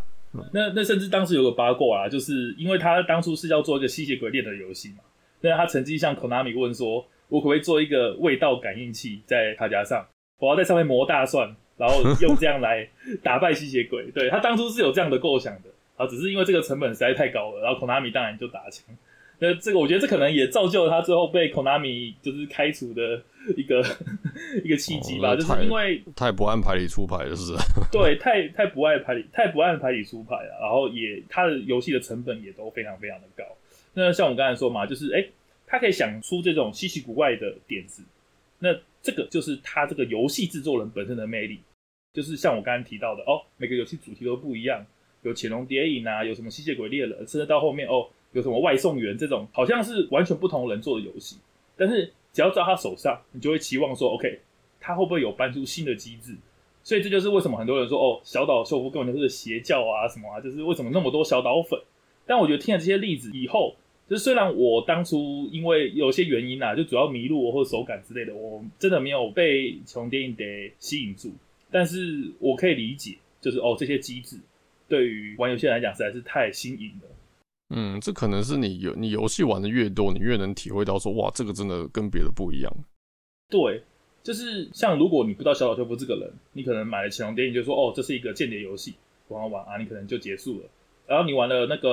[0.52, 5.04] 那那甚至当时有个八卦啊，就是因为他当初是要做一个吸血鬼猎的游戏嘛，
[5.40, 7.06] 那他曾经向 Konami 问说。
[7.30, 10.06] 我可不可以做一个味道感应器在卡夹上？
[10.38, 12.86] 我要在上面磨大蒜，然后用这样来
[13.22, 14.08] 打败吸血鬼。
[14.14, 18.84] 对，他当初是有这样的构想的，啊，只是因为这个成本实在太高了，然后 Konami 当然就打枪。
[19.38, 23.20] 那这个我觉得这可能也造就了他最后被 Konami 就是开除的
[23.56, 23.84] 一个
[24.64, 27.64] 一个契机吧，哦、就是因为太不按牌理出牌了，是不是？
[27.92, 33.44] 对，太太不按牌理，太不按牌理出牌了，然后也他的游戏的成本也都非常非常的高。
[33.92, 35.20] 那像我刚才说嘛，就是哎。
[35.20, 35.30] 欸
[35.66, 38.02] 他可以想出这种稀奇古怪的点子，
[38.60, 38.68] 那
[39.02, 41.58] 这个就是他这个游戏制作人本身的魅力。
[42.12, 44.84] 就是像我刚刚提到的哦，每个游戏主题都不一样，
[45.24, 51.36] 有潜龙谍影啊，有什么吸血鬼猎人，甚至到后面哦，有什么外送员这种，好像是完全不同人做的游戏。
[51.76, 54.38] 但是只要抓他手上，你就会期望说，OK，
[54.80, 56.34] 他会不会有搬出新的机制？
[56.84, 61.78] 所以这就是为什么很多人说哦，小岛秀夫根本就是邪教啊什么啊，就是为什么那么多小岛粉？
[62.24, 63.74] 但我觉得听了这些例子以后。
[64.06, 71.32] 就是虽然我当初因为有些原因啊，就主要迷路或者手感之类的，我真的没有被潜龙谍影给吸引住，
[71.70, 74.36] 但是我可以理解，就是哦这些机制
[74.94, 77.08] 对于玩游戏来讲实在是太新颖了。
[77.74, 82.72] 嗯，这可能是你游你游戏玩的越多，你越能体会到说哇，这个真的跟别的不一样。
[83.48, 83.82] 对，
[84.22, 88.94] 就是像如果你不知道小岛秀夫这个人，你可能买了潜龙谍影就说哦这是一个间谍游戏，
[89.26, 90.66] 玩玩玩啊，你可能就结束了。
[91.08, 91.88] 然后你玩了那个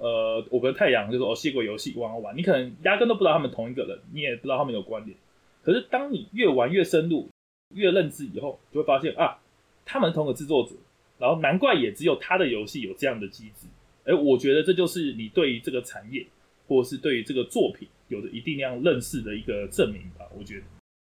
[0.00, 5.14] 呃，我们的太阳就是哦，吸血鬼游戏玩玩玩，你可能压根都不知道他们同一个人，你也不知道他们有关联。
[5.62, 7.28] 可是当你越玩越深入，
[7.74, 9.36] 越认知以后，就会发现啊，
[9.84, 10.70] 他们同个制作者，
[11.18, 13.66] 然后难怪也只有他的游戏有这样的机制。
[14.04, 16.26] 哎，我觉得这就是你对于这个产业，
[16.68, 20.24] 或者是对于这个作品有着一定量认识的一个证明吧。
[20.36, 20.62] 我觉得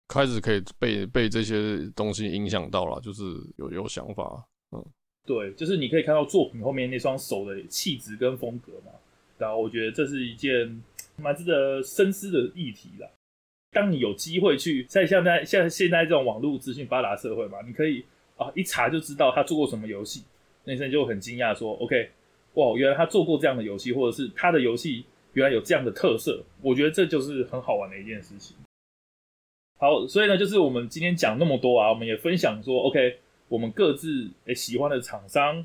[0.09, 3.23] 开始可以被被这些东西影响到了，就是
[3.57, 4.85] 有有想法，嗯。
[5.25, 8.91] 对，就是你可以看到作品后面那双手的气质跟风格嘛，
[9.39, 10.83] 然后我觉得这是一件
[11.17, 13.09] 蛮值得深思的议题啦。
[13.71, 18.05] 当你有机会去在像在像现在这种网络资讯发达社会嘛，你可以
[18.55, 20.25] 一查就知道他做过什么游戏，
[20.65, 22.11] 那时候就很惊讶说，OK，
[22.55, 28.57] 哇，原来他做过这样的游戏，或者是他的游戏原来有这样的特色，我觉得这就是很好玩的一件事情。
[29.79, 33.19] 好，所以呢，就是我们今天讲那么多啊，我们也分享说，OK。
[33.49, 35.63] 我们各自诶、喜欢的厂商，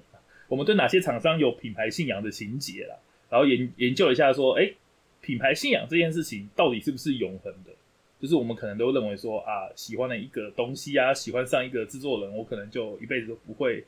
[0.49, 2.93] 我们对哪些厂商有品牌信仰的情节啦，
[3.29, 4.75] 然后研研究一下说，诶、
[5.21, 7.71] 品牌信仰这件事情到底是不是永恒的？
[8.19, 13.83] 就是我们可能都认为说啊，喜欢的一个东西啊，喜欢上一个制作人，我可能就一辈子都不会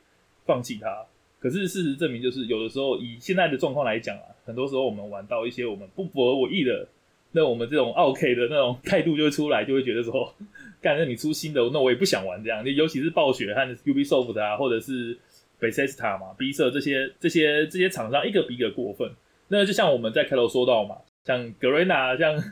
[0.46, 1.04] 放弃他。
[1.38, 6.86] 可是事实证明，就是有的时候以现在的状况来讲啊，很多时候我们玩到一些我们不符合我意的，
[7.32, 10.34] 那我们这种奥 K 的那种态度就会出来，就会觉得说。
[10.82, 12.64] 干，那你出新的，那我也不想玩这样。
[12.64, 15.14] 就尤其是暴雪和 Ubisoft 啊，或者是
[15.60, 19.12] Bethesda 嘛，B 社这些这些这些厂商，一个比一个过分。
[19.48, 22.42] 那就像我们在开头说到嘛，像格瑞娜，像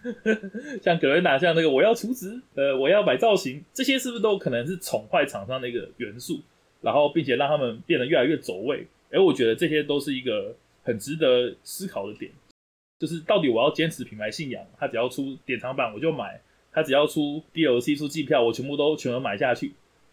[0.82, 6.40] 像格瑞娜，像那个我要储值，呃，我要买造型，这些是不是都可能是宠坏厂商的一个元素？
[6.80, 8.86] 然后，并且让他们变得越来越走位。
[9.10, 12.30] 哎，我觉得这些都是一个很值得思考的点，
[12.98, 16.40] 就是到底我要坚持品牌信仰，他只要出典藏版我就买。
[16.70, 19.72] 他只要出 DLC 出季票，我全部都全额买下去。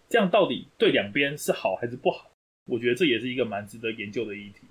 [0.10, 2.32] 这样到底对两边是好还是不好？
[2.66, 4.62] 我觉得这也是一个蛮值得研究的议题。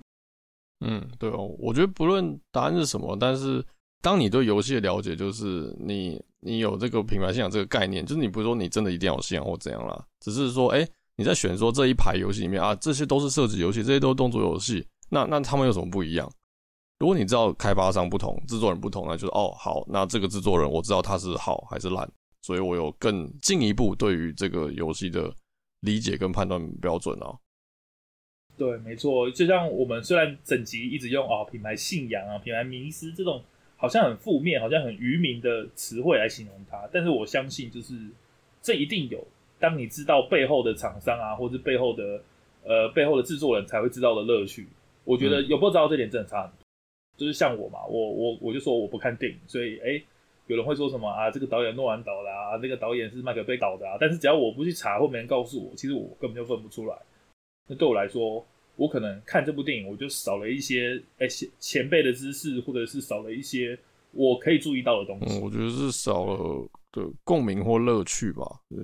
[0.85, 3.63] 嗯，对哦，我觉得不论答案是什么，但是
[4.01, 16.31] 当你对游戏的了解，就是你你有这个品牌信仰这个概念，就是你不是说你真的一定要信仰或怎样啦，只是说，哎、你在选说这一排游戏里面啊，这些都是射击游戏，这些都是动作游戏，那那他们有什么不一样？
[16.99, 22.09] 如果你知道开发商不同，制作人不同，那就是哦好，那这个制作人我知道他是好还是烂，
[22.41, 25.33] 所以我有更进一步对于这个游戏的
[25.81, 27.35] 理解跟判断标准啊。
[28.55, 33.43] 对，没错，就像我们虽然整集一直用啊、哦、品牌信仰啊、品牌迷失这种
[33.77, 37.93] 好像很负面、好像很愚民的词汇来形容它，但是我相信，就是
[38.61, 39.25] 这一定有，
[39.59, 42.21] 当你知道背后的厂商啊，或者背后的
[42.63, 44.67] 呃背后的制作人才会知道的乐趣。
[45.03, 46.55] 我觉得有不知道这点真的差很多。
[46.57, 50.01] 嗯、就是像我嘛，我我我就说我不看电影，所以哎，
[50.47, 56.97] 有人会说什么啊，这个导演诺兰导的啊，那个导演是麦克贝导的啊，但是只要我不去查，或没人告诉我，其实我根本就分不出来。
[57.67, 58.45] 那对我来说，
[58.75, 63.77] 我可能看这部电影，我就少了一些哎前前辈的知识，或者是少了一些
[64.11, 65.39] 我可以注意到的东西。
[65.39, 68.43] 嗯，我觉得是少了的共鸣或乐趣吧。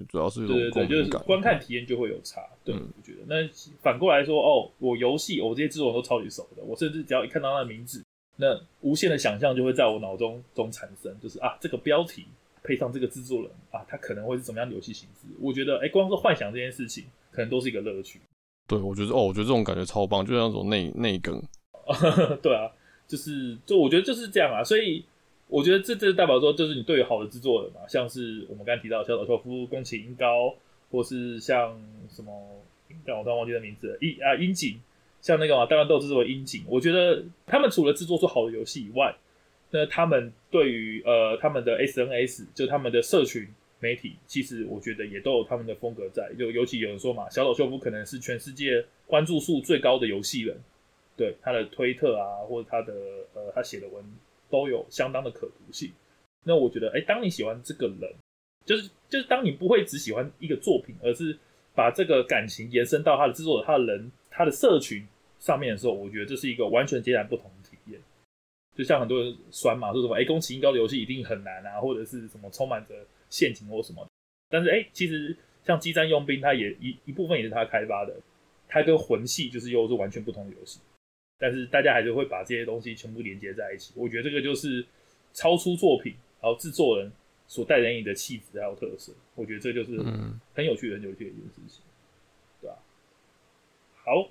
[0.09, 2.41] 主要是有对对对，就是观看体验就会有差。
[2.63, 3.49] 对，嗯、我觉得那
[3.81, 8.03] 反过来说，哦，我游戏我这些制作人都超级熟的，我甚至只要一看到他的名字，
[8.37, 12.25] 那无限的想象就会在我脑中中产生，就是啊，这个标题
[12.63, 15.27] 配上这个制作人啊，他可能会是怎么样的游戏形式？
[15.39, 18.19] 我觉得哎，光是幻想这件事情，可能都是一个乐趣。
[18.71, 21.43] 对，我觉得哦，我觉得这种感觉超棒，就像那种内内梗。
[22.41, 22.71] 对啊，
[23.05, 25.03] 就是就我觉得就是这样啊，所以
[25.49, 30.55] 我觉得这这代表说，就是你对于好的制作人嘛，像是我们刚才提到小岛秀夫、宫崎英高，
[30.89, 31.77] 或是像
[32.09, 32.31] 什么，
[33.05, 34.79] 但我突然忘记的名字了，樱啊樱井，
[35.19, 36.63] 像那个嘛，当然都有制作樱井。
[36.65, 39.13] 我觉得他们除了制作出好的游戏以外，
[39.71, 43.45] 那他们对于呃他们的 SNS，就他们的社群。
[43.81, 50.55] 媒体其实我觉得也都有他们的风格在，就尤其有人说嘛，小岛秀夫可能是全世界关注数最高的游戏人，
[51.17, 52.93] 对他的推特啊，或者他的
[53.33, 54.05] 呃他写的文
[54.51, 55.91] 都有相当的可读性。
[56.43, 58.13] 那我觉得，哎、当你喜欢这个人，
[58.65, 61.35] 就是就是当你不会只喜欢一个作品，而是
[61.73, 65.03] 把这个感情延伸到他的制作者、他的人、他的社群
[65.39, 67.99] 上面的时候，我觉得这是一个完全截然不同的体验。
[68.75, 72.93] 就像很多人酸嘛，说什么哎，宫崎英高的游戏一定很难啊，或者是什么充满着。
[73.31, 74.07] 陷阱或什么，
[74.49, 78.13] 但是哎、欸，其实像《激战佣兵》，它也一一部分也是他开发的，
[78.67, 80.79] 它跟魂系就是又是完全不同的游戏，
[81.39, 83.93] 但是大家还是会把这些东西全部连接在一起。
[83.95, 84.85] 我觉得这个就是
[85.33, 87.11] 超出作品，然后制作人
[87.47, 89.13] 所带给你的气质还有特色。
[89.35, 89.97] 我觉得这就是
[90.53, 91.81] 很有趣、很有趣的一件事情，
[92.59, 92.77] 对吧？
[94.03, 94.29] 好，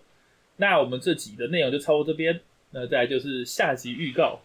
[0.57, 2.39] 那我们这集的内容就超过这边，
[2.71, 4.41] 那再来就是下集预告。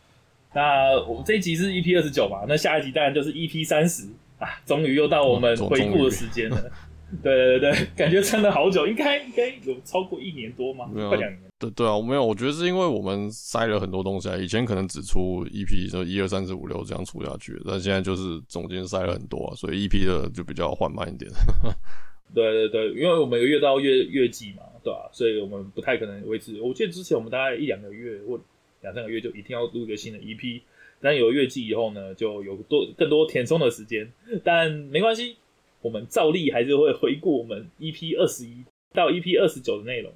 [0.53, 4.08] 那我们这一集是 EP 二十九嘛，那下一集当然就是 EP 三十。
[4.39, 6.71] 啊，终于又到我们回顾的时间了。
[7.21, 10.89] 对对对，感觉撑了好久，应该应该有超过一年多吗？
[10.91, 11.39] 快两年。
[11.57, 14.36] 对对啊，没有，我觉得是因为我们塞了很多东西啊。
[14.36, 21.31] 以前可能只出 EP，就一二三四五六这样出下去，但现在就是总监塞了很多啊，所以 EP 的就比较缓慢一点。
[22.33, 25.13] 对对对，因为我们有月到月月季嘛，对吧、啊？
[25.13, 26.59] 所以我们不太可能维持。
[26.59, 28.38] 我记得之前我们大概一两个月或
[28.81, 30.61] 两三个月就一定要录一个新的 EP。
[31.01, 34.11] 但有了月季以后呢，就有多更多填充的时间，
[34.43, 35.37] 但没关系，
[35.81, 40.11] 我们照例还是会回顾我们 EP 二十一到 EP 二十九的内容。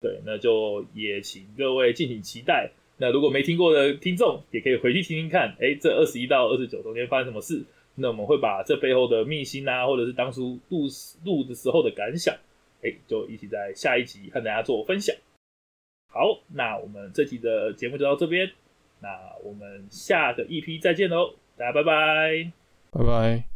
[0.00, 2.70] 对，那就也请各位敬请期待。
[2.96, 7.62] 那如果没听过的听众，也可以回去听听看，哎，这二十一到二十九中间发生什么事？
[7.96, 10.86] 那我们会把这背后的秘辛啊，或者是当初录
[11.24, 12.34] 录的时候的感想，
[12.82, 15.14] 哎，就一起在下一集和大家做分享。
[16.12, 18.50] 好，那我们这期的节目就到这边。
[19.04, 22.50] 那我们下个 EP 再见喽，大家拜拜，
[22.90, 23.53] 拜拜。